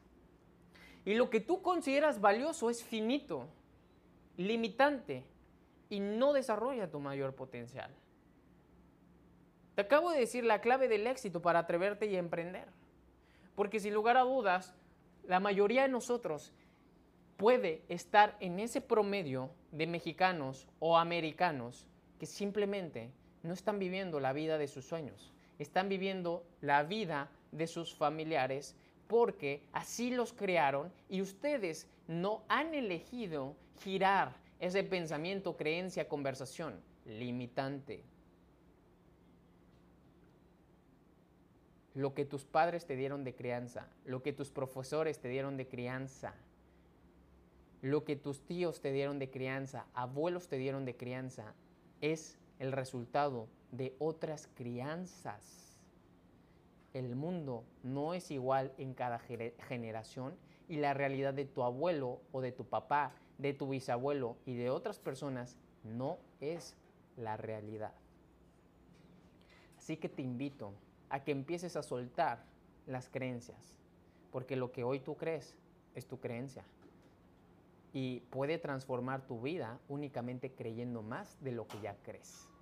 Y 1.06 1.14
lo 1.14 1.30
que 1.30 1.40
tú 1.40 1.62
consideras 1.62 2.22
valioso 2.22 2.70
es 2.70 2.84
finito, 2.84 3.48
limitante 4.38 5.26
y 5.90 6.00
no 6.00 6.34
desarrolla 6.34 6.90
tu 6.90 7.00
mayor 7.00 7.36
potencial. 7.36 7.92
Te 9.76 9.82
acabo 9.82 10.12
de 10.12 10.20
decir 10.20 10.44
la 10.44 10.62
clave 10.62 10.88
del 10.88 11.08
éxito 11.08 11.42
para 11.42 11.60
atreverte 11.60 12.06
y 12.08 12.16
emprender. 12.16 12.68
Porque 13.56 13.80
sin 13.80 13.94
lugar 13.94 14.18
a 14.18 14.22
dudas, 14.22 14.74
la 15.24 15.40
mayoría 15.40 15.84
de 15.84 15.90
nosotros 15.90 16.52
puede 17.38 17.84
estar 17.90 18.38
en 18.40 18.60
ese 18.60 18.82
promedio 18.82 19.52
de 19.72 19.86
mexicanos 19.86 20.68
o 20.80 20.98
americanos 20.98 21.86
que 22.20 22.26
simplemente 22.26 23.12
no 23.44 23.54
están 23.54 23.78
viviendo 23.78 24.20
la 24.20 24.34
vida 24.34 24.58
de 24.58 24.68
sus 24.68 24.86
sueños 24.86 25.34
están 25.60 25.90
viviendo 25.90 26.44
la 26.62 26.84
vida 26.84 27.30
de 27.52 27.68
sus 27.68 27.94
familiares 27.94 28.76
porque 29.08 29.62
así 29.74 30.12
los 30.12 30.34
crearon 30.34 30.92
y 31.10 31.22
ustedes 31.22 31.88
no 32.08 32.44
han 32.48 32.74
elegido 32.74 33.56
girar 33.84 34.36
ese 34.60 34.84
pensamiento, 34.84 35.58
creencia, 35.58 36.08
conversación 36.08 36.80
limitante. 37.06 38.04
Lo 41.94 42.14
que 42.14 42.26
tus 42.26 42.44
padres 42.44 42.86
te 42.86 42.96
dieron 42.96 43.24
de 43.24 43.36
crianza, 43.36 43.88
lo 44.06 44.24
que 44.24 44.34
tus 44.34 44.50
profesores 44.50 45.20
te 45.20 45.28
dieron 45.28 45.58
de 45.58 45.68
crianza, 45.68 46.34
lo 47.82 48.04
que 48.04 48.16
tus 48.16 48.42
tíos 48.46 48.82
te 48.82 48.92
dieron 48.92 49.20
de 49.20 49.30
crianza, 49.30 49.86
abuelos 49.94 50.48
te 50.48 50.58
dieron 50.58 50.86
de 50.86 50.96
crianza, 50.96 51.54
es 52.02 52.40
el 52.60 52.72
resultado 52.72 53.48
de 53.74 53.96
otras 54.00 54.48
crianzas. 54.54 55.80
El 56.94 57.16
mundo 57.16 57.64
no 57.82 58.14
es 58.14 58.30
igual 58.30 58.72
en 58.78 58.94
cada 58.94 59.20
generación 59.20 60.36
y 60.70 60.78
la 60.78 60.94
realidad 60.94 61.34
de 61.34 61.46
tu 61.46 61.64
abuelo 61.64 62.22
o 62.32 62.42
de 62.42 62.52
tu 62.52 62.66
papá, 62.66 63.14
de 63.40 63.54
tu 63.54 63.68
bisabuelo 63.70 64.38
y 64.46 64.56
de 64.56 64.70
otras 64.70 65.00
personas 65.00 65.58
no 65.84 66.20
es 66.40 66.76
la 67.18 67.36
realidad. 67.36 67.94
Así 69.80 69.98
que 69.98 70.08
te 70.08 70.22
invito 70.22 70.74
a 71.10 71.24
que 71.24 71.32
empieces 71.32 71.76
a 71.76 71.84
soltar 71.84 72.46
las 72.86 73.10
creencias, 73.10 73.80
porque 74.32 74.56
lo 74.56 74.72
que 74.72 74.84
hoy 74.84 75.00
tú 75.00 75.16
crees 75.18 75.56
es 75.96 76.06
tu 76.06 76.20
creencia 76.20 76.64
y 77.92 78.22
puede 78.30 78.60
transformar 78.60 79.26
tu 79.26 79.42
vida 79.42 79.80
únicamente 79.90 80.52
creyendo 80.52 81.02
más 81.02 81.38
de 81.44 81.52
lo 81.52 81.68
que 81.68 81.82
ya 81.82 81.96
crees. 82.04 82.53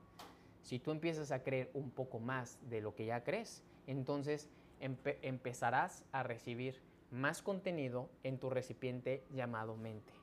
Si 0.61 0.79
tú 0.79 0.91
empiezas 0.91 1.31
a 1.31 1.43
creer 1.43 1.69
un 1.73 1.89
poco 1.89 2.19
más 2.19 2.59
de 2.69 2.81
lo 2.81 2.95
que 2.95 3.05
ya 3.05 3.23
crees, 3.23 3.63
entonces 3.87 4.49
empezarás 4.79 6.03
a 6.11 6.23
recibir 6.23 6.81
más 7.11 7.41
contenido 7.41 8.09
en 8.23 8.39
tu 8.39 8.49
recipiente 8.49 9.23
llamado 9.31 9.75
mente. 9.75 10.13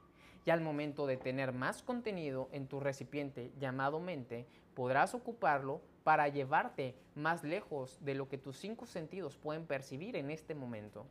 Y 0.44 0.50
al 0.50 0.60
momento 0.60 1.06
de 1.06 1.18
tener 1.18 1.52
más 1.52 1.82
contenido 1.82 2.48
en 2.52 2.66
tu 2.66 2.80
recipiente 2.80 3.52
llamado 3.58 4.00
mente, 4.00 4.46
podrás 4.74 5.14
ocuparlo 5.14 5.82
para 6.04 6.28
llevarte 6.28 6.94
más 7.14 7.44
lejos 7.44 7.98
de 8.02 8.14
lo 8.14 8.28
que 8.28 8.38
tus 8.38 8.56
cinco 8.56 8.86
sentidos 8.86 9.36
pueden 9.36 9.66
percibir 9.66 10.16
en 10.16 10.30
este 10.30 10.54
momento. 10.54 11.06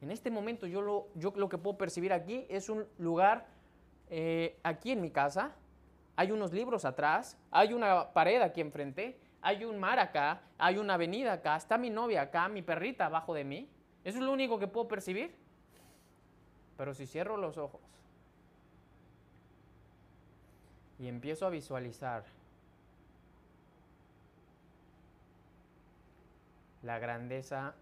En 0.00 0.10
este 0.10 0.32
momento 0.32 0.66
yo 0.66 0.82
lo, 0.82 1.06
yo 1.14 1.32
lo 1.36 1.48
que 1.48 1.58
puedo 1.58 1.78
percibir 1.78 2.12
aquí 2.12 2.44
es 2.48 2.68
un 2.68 2.86
lugar 2.98 3.46
eh, 4.10 4.58
aquí 4.64 4.90
en 4.90 5.00
mi 5.00 5.10
casa, 5.10 5.54
hay 6.16 6.30
unos 6.32 6.52
libros 6.52 6.84
atrás, 6.84 7.38
hay 7.50 7.72
una 7.72 8.12
pared 8.12 8.40
aquí 8.42 8.60
enfrente, 8.60 9.18
hay 9.40 9.64
un 9.64 9.78
mar 9.78 9.98
acá, 9.98 10.42
hay 10.58 10.78
una 10.78 10.94
avenida 10.94 11.32
acá, 11.32 11.56
está 11.56 11.78
mi 11.78 11.90
novia 11.90 12.22
acá, 12.22 12.48
mi 12.48 12.62
perrita 12.62 13.06
abajo 13.06 13.34
de 13.34 13.44
mí. 13.44 13.68
Eso 14.04 14.18
es 14.18 14.24
lo 14.24 14.32
único 14.32 14.58
que 14.58 14.68
puedo 14.68 14.88
percibir. 14.88 15.34
Pero 16.76 16.94
si 16.94 17.06
cierro 17.06 17.36
los 17.36 17.58
ojos 17.58 17.80
y 20.98 21.08
empiezo 21.08 21.46
a 21.46 21.50
visualizar 21.50 22.24
la 26.82 26.98
grandeza 26.98 27.74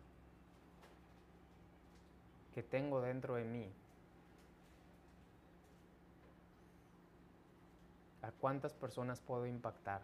que 2.54 2.62
tengo 2.62 3.00
dentro 3.00 3.34
de 3.34 3.44
mí, 3.44 3.70
¿A 8.22 8.32
cuántas 8.32 8.74
personas 8.74 9.20
puedo 9.20 9.46
impactar? 9.46 10.02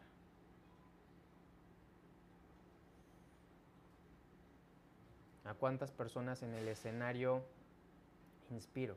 ¿A 5.44 5.54
cuántas 5.54 5.92
personas 5.92 6.42
en 6.42 6.54
el 6.54 6.66
escenario 6.66 7.42
inspiro? 8.50 8.96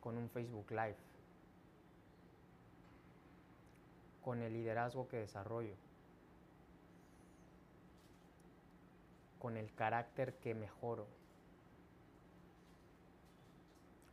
Con 0.00 0.16
un 0.16 0.30
Facebook 0.30 0.70
Live. 0.70 0.96
Con 4.24 4.40
el 4.40 4.52
liderazgo 4.52 5.08
que 5.08 5.18
desarrollo. 5.18 5.74
Con 9.38 9.56
el 9.56 9.74
carácter 9.74 10.34
que 10.34 10.54
mejoro. 10.54 11.06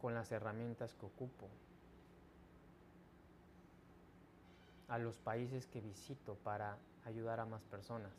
Con 0.02 0.16
las 0.16 0.32
herramientas 0.32 0.96
que 0.96 1.06
ocupo. 1.06 1.48
A 4.88 4.98
los 4.98 5.18
países 5.18 5.68
que 5.68 5.82
visito 5.82 6.36
para 6.44 6.78
ayudar 7.06 7.40
a 7.40 7.46
más 7.46 7.64
personas, 7.64 8.12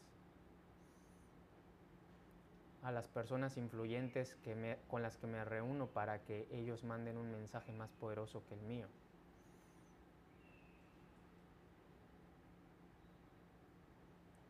a 2.82 2.92
las 2.92 3.08
personas 3.08 3.56
influyentes 3.56 4.34
que 4.44 4.78
con 4.88 5.02
las 5.02 5.16
que 5.16 5.26
me 5.26 5.44
reúno 5.44 5.86
para 5.86 6.22
que 6.22 6.46
ellos 6.50 6.84
manden 6.84 7.16
un 7.16 7.30
mensaje 7.30 7.72
más 7.72 7.90
poderoso 7.92 8.42
que 8.46 8.54
el 8.54 8.62
mío. 8.62 8.86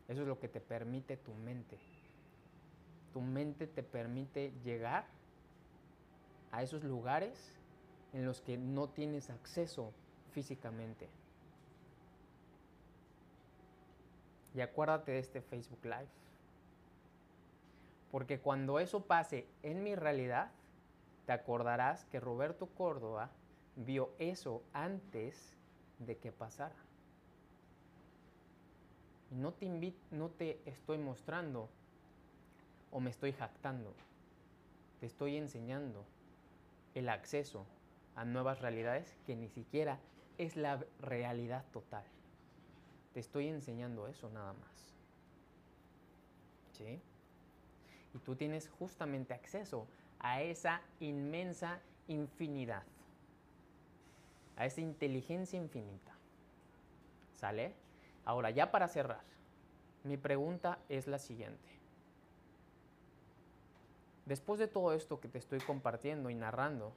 Eso 0.07 0.23
es 0.23 0.27
lo 0.27 0.39
que 0.39 0.47
te 0.47 0.59
permite 0.59 1.17
tu 1.17 1.33
mente. 1.33 1.77
Tu 3.13 3.21
mente 3.21 3.67
te 3.67 3.83
permite 3.83 4.51
llegar 4.63 5.05
a 6.51 6.63
esos 6.63 6.83
lugares 6.83 7.53
en 8.13 8.25
los 8.25 8.41
que 8.41 8.57
no 8.57 8.89
tienes 8.89 9.29
acceso 9.29 9.93
físicamente. 10.31 11.07
Y 14.55 14.61
acuérdate 14.61 15.11
de 15.11 15.19
este 15.19 15.41
Facebook 15.41 15.83
Live. 15.83 16.07
Porque 18.11 18.39
cuando 18.39 18.79
eso 18.79 19.01
pase 19.01 19.45
en 19.61 19.83
mi 19.83 19.95
realidad, 19.95 20.49
te 21.25 21.33
acordarás 21.33 22.05
que 22.05 22.19
Roberto 22.19 22.65
Córdoba 22.65 23.29
vio 23.75 24.09
eso 24.17 24.63
antes 24.73 25.55
de 25.99 26.17
que 26.17 26.31
pasara. 26.31 26.75
No 29.31 29.53
te, 29.53 29.93
no 30.09 30.29
te 30.29 30.59
estoy 30.65 30.97
mostrando 30.97 31.69
o 32.91 32.99
me 32.99 33.11
estoy 33.11 33.31
jactando. 33.33 33.93
Te 34.99 35.05
estoy 35.05 35.37
enseñando 35.37 36.03
el 36.95 37.09
acceso 37.09 37.65
a 38.15 38.25
nuevas 38.25 38.59
realidades 38.59 39.15
que 39.27 39.35
ni 39.35 39.49
siquiera 39.49 39.99
es 40.39 40.55
la 40.55 40.83
realidad 40.99 41.63
total. 41.71 42.03
Te 43.13 43.19
estoy 43.19 43.47
enseñando 43.47 44.07
eso 44.07 44.29
nada 44.29 44.53
más. 44.53 44.93
¿Sí? 46.73 47.01
Y 48.13 48.19
tú 48.19 48.35
tienes 48.35 48.69
justamente 48.69 49.33
acceso 49.33 49.87
a 50.19 50.41
esa 50.41 50.81
inmensa 50.99 51.79
infinidad, 52.07 52.83
a 54.57 54.65
esa 54.65 54.81
inteligencia 54.81 55.57
infinita. 55.57 56.13
¿Sale? 57.35 57.73
Ahora, 58.25 58.49
ya 58.49 58.71
para 58.71 58.87
cerrar, 58.87 59.23
mi 60.03 60.17
pregunta 60.17 60.79
es 60.89 61.07
la 61.07 61.19
siguiente. 61.19 61.69
Después 64.25 64.59
de 64.59 64.67
todo 64.67 64.93
esto 64.93 65.19
que 65.19 65.27
te 65.27 65.39
estoy 65.39 65.59
compartiendo 65.59 66.29
y 66.29 66.35
narrando, 66.35 66.93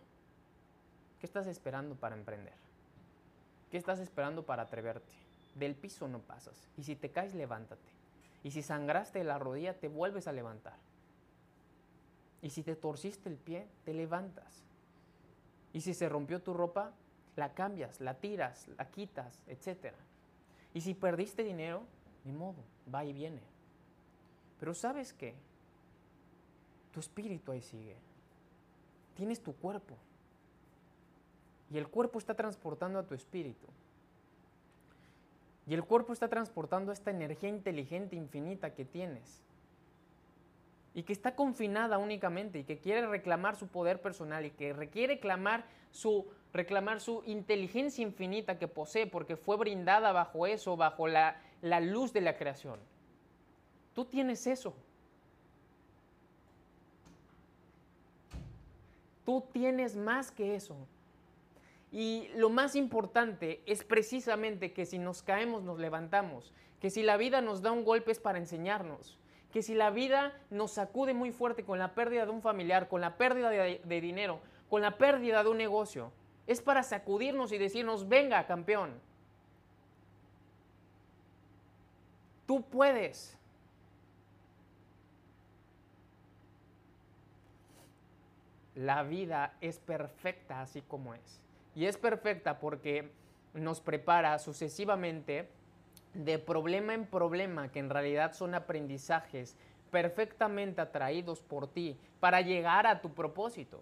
¿qué 1.19 1.27
estás 1.27 1.47
esperando 1.47 1.95
para 1.95 2.15
emprender? 2.15 2.53
¿Qué 3.71 3.79
estás 3.79 4.01
esperando 4.01 4.45
para 4.45 4.65
atreverte? 4.65 5.13
Del 5.55 5.75
piso 5.75 6.09
no 6.09 6.21
pasas. 6.21 6.69
Y 6.77 6.85
si 6.85 6.97
te 6.97 7.11
caes, 7.11 7.35
levántate. 7.35 7.89
Y 8.45 8.51
si 8.51 8.63
sangraste 8.63 9.23
la 9.25 9.39
rodilla, 9.39 9.79
te 9.79 9.89
vuelves 9.89 10.27
a 10.27 10.33
levantar. 10.33 10.77
Y 12.41 12.51
si 12.51 12.63
te 12.63 12.75
torciste 12.75 13.29
el 13.29 13.37
pie, 13.37 13.67
te 13.85 13.95
levantas. 13.95 14.65
Y 15.73 15.81
si 15.81 15.95
se 15.95 16.09
rompió 16.09 16.43
tu 16.43 16.53
ropa, 16.53 16.93
la 17.37 17.55
cambias, 17.55 18.01
la 18.01 18.15
tiras, 18.15 18.67
la 18.77 18.91
quitas, 18.91 19.39
etc. 19.47 19.95
Y 20.75 20.81
si 20.81 20.95
perdiste 20.95 21.45
dinero, 21.45 21.85
ni 22.25 22.33
modo, 22.33 22.63
va 22.93 23.05
y 23.05 23.13
viene. 23.13 23.41
Pero 24.59 24.75
¿sabes 24.75 25.13
qué? 25.13 25.35
Tu 26.93 27.01
espíritu 27.01 27.53
ahí 27.53 27.63
sigue. 27.63 27.97
Tienes 29.17 29.43
tu 29.43 29.55
cuerpo. 29.55 29.97
Y 31.71 31.79
el 31.79 31.89
cuerpo 31.89 32.19
está 32.19 32.35
transportando 32.35 32.99
a 32.99 33.03
tu 33.05 33.15
espíritu. 33.15 33.67
Y 35.67 35.75
el 35.75 35.85
cuerpo 35.85 36.13
está 36.13 36.29
transportando 36.29 36.93
esta 36.93 37.11
energía 37.11 37.49
inteligente 37.49 38.17
infinita 38.17 38.75
que 38.75 38.85
tienes 38.85 39.43
y 40.95 41.05
que 41.05 41.13
está 41.13 41.35
confinada 41.35 41.99
únicamente 41.99 42.59
y 42.59 42.65
que 42.65 42.79
quiere 42.79 43.07
reclamar 43.07 43.57
su 43.57 43.69
poder 43.69 44.01
personal 44.01 44.45
y 44.45 44.51
que 44.51 44.73
requiere 44.73 45.15
reclamar 45.15 45.65
su, 45.91 46.27
reclamar 46.53 47.01
su 47.01 47.23
inteligencia 47.27 48.03
infinita 48.03 48.59
que 48.59 48.69
posee 48.69 49.07
porque 49.07 49.37
fue 49.37 49.57
brindada 49.57 50.13
bajo 50.13 50.47
eso, 50.47 50.77
bajo 50.77 51.07
la, 51.07 51.41
la 51.63 51.81
luz 51.81 52.13
de 52.13 52.21
la 52.21 52.37
creación. 52.37 52.79
Tú 53.95 54.05
tienes 54.05 54.47
eso. 54.47 54.75
Tú 59.25 59.45
tienes 59.53 59.97
más 59.97 60.31
que 60.31 60.57
eso. 60.57 60.77
Y 61.93 62.31
lo 62.37 62.49
más 62.49 62.75
importante 62.75 63.63
es 63.67 63.85
precisamente 63.85 64.73
que 64.73 64.87
si 64.87 64.99
nos 64.99 65.23
caemos 65.23 65.63
nos 65.63 65.79
levantamos, 65.79 66.55
que 66.81 66.89
si 66.89 67.03
la 67.03 67.19
vida 67.19 67.43
nos 67.43 67.61
da 67.61 67.71
un 67.71 67.85
golpe 67.85 68.11
es 68.11 68.19
para 68.19 68.39
enseñarnos, 68.39 69.19
que 69.53 69.63
si 69.63 69.75
la 69.75 69.91
vida 69.91 70.33
nos 70.49 70.73
sacude 70.73 71.13
muy 71.13 71.33
fuerte 71.33 71.65
con 71.65 71.79
la 71.79 71.95
pérdida 71.95 72.25
de 72.25 72.33
un 72.33 72.41
familiar, 72.41 72.89
con 72.89 73.03
la 73.03 73.19
pérdida 73.19 73.51
de, 73.51 74.01
dinero, 74.01 74.41
con 74.71 74.81
la 74.81 74.97
pérdida 74.97 75.45
de 75.45 75.51
un 75.51 75.59
negocio, 75.59 76.11
es 76.47 76.63
para 76.63 76.83
sacudirnos 76.83 77.53
y 77.53 77.59
decirnos, 77.59 78.09
venga, 78.09 78.47
campeón. 78.47 78.99
Tú 82.47 82.63
puedes. 82.63 83.39
La 88.75 89.03
vida 89.03 89.55
es 89.61 89.79
perfecta 89.79 90.63
así 90.63 90.81
como 90.81 91.13
es. 91.13 91.43
Y 91.75 91.87
es 91.87 91.97
perfecta 91.97 92.59
porque 92.59 93.11
nos 93.55 93.81
prepara 93.81 94.39
sucesivamente 94.39 95.49
de 96.15 96.39
problema 96.39 96.95
en 96.95 97.07
problema, 97.07 97.71
que 97.71 97.79
en 97.79 97.91
realidad 97.91 98.33
son 98.35 98.55
aprendizajes 98.55 99.57
perfectamente 99.91 100.81
atraídos 100.81 101.43
por 101.43 101.69
ti 101.69 101.99
para 102.21 102.41
llegar 102.41 102.87
a 102.87 103.01
tu 103.01 103.13
propósito, 103.13 103.81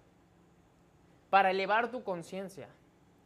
para 1.31 1.51
elevar 1.51 1.91
tu 1.91 2.03
conciencia. 2.03 2.69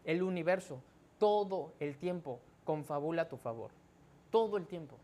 El 0.04 0.22
universo 0.22 0.80
todo 1.18 1.72
el 1.80 1.96
tiempo 1.96 2.40
confabula 2.64 3.22
a 3.22 3.28
tu 3.28 3.36
favor, 3.36 3.70
todo 4.30 4.56
el 4.56 4.66
tiempo. 4.66 4.96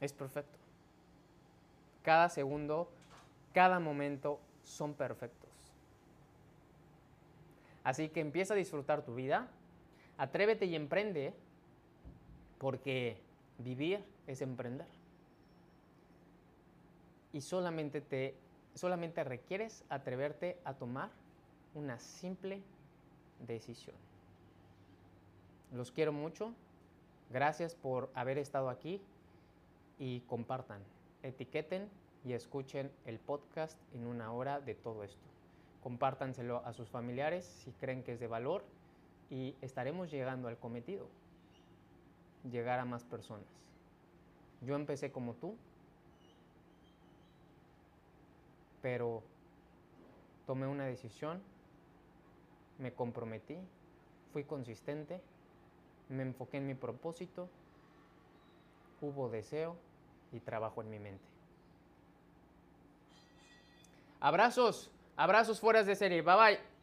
Es 0.00 0.12
perfecto. 0.12 0.58
Cada 2.02 2.28
segundo, 2.28 2.88
cada 3.52 3.80
momento 3.80 4.38
son 4.62 4.92
perfectos. 4.92 5.53
Así 7.84 8.08
que 8.08 8.20
empieza 8.20 8.54
a 8.54 8.56
disfrutar 8.56 9.04
tu 9.04 9.14
vida, 9.14 9.48
Atrévete 10.16 10.66
y 10.66 10.76
emprende 10.76 11.34
porque 12.58 13.16
vivir 13.58 14.04
es 14.26 14.42
emprender. 14.42 14.86
Y 17.32 17.40
solamente 17.40 18.00
te 18.00 18.34
solamente 18.74 19.22
requieres 19.22 19.84
atreverte 19.88 20.58
a 20.64 20.74
tomar 20.74 21.10
una 21.74 21.98
simple 21.98 22.62
decisión. 23.46 23.96
Los 25.72 25.90
quiero 25.90 26.12
mucho. 26.12 26.54
Gracias 27.30 27.74
por 27.74 28.10
haber 28.14 28.38
estado 28.38 28.68
aquí 28.68 29.00
y 29.98 30.20
compartan, 30.20 30.82
etiqueten 31.22 31.88
y 32.24 32.32
escuchen 32.34 32.92
el 33.06 33.18
podcast 33.18 33.76
en 33.94 34.06
una 34.06 34.32
hora 34.32 34.60
de 34.60 34.74
todo 34.74 35.02
esto. 35.02 35.33
Compártanselo 35.84 36.62
a 36.64 36.72
sus 36.72 36.88
familiares 36.88 37.44
si 37.44 37.70
creen 37.72 38.02
que 38.02 38.14
es 38.14 38.18
de 38.18 38.26
valor 38.26 38.64
y 39.28 39.54
estaremos 39.60 40.10
llegando 40.10 40.48
al 40.48 40.56
cometido, 40.56 41.06
llegar 42.50 42.78
a 42.78 42.86
más 42.86 43.04
personas. 43.04 43.46
Yo 44.62 44.76
empecé 44.76 45.12
como 45.12 45.34
tú, 45.34 45.56
pero 48.80 49.22
tomé 50.46 50.66
una 50.66 50.86
decisión, 50.86 51.42
me 52.78 52.94
comprometí, 52.94 53.58
fui 54.32 54.44
consistente, 54.44 55.20
me 56.08 56.22
enfoqué 56.22 56.56
en 56.56 56.66
mi 56.66 56.74
propósito, 56.74 57.50
hubo 59.02 59.28
deseo 59.28 59.76
y 60.32 60.40
trabajo 60.40 60.80
en 60.80 60.88
mi 60.88 60.98
mente. 60.98 61.24
Abrazos, 64.20 64.90
abrazos 65.16 65.60
fuera 65.60 65.82
de 65.84 65.94
serie, 65.94 66.22
bye 66.22 66.36
bye. 66.36 66.73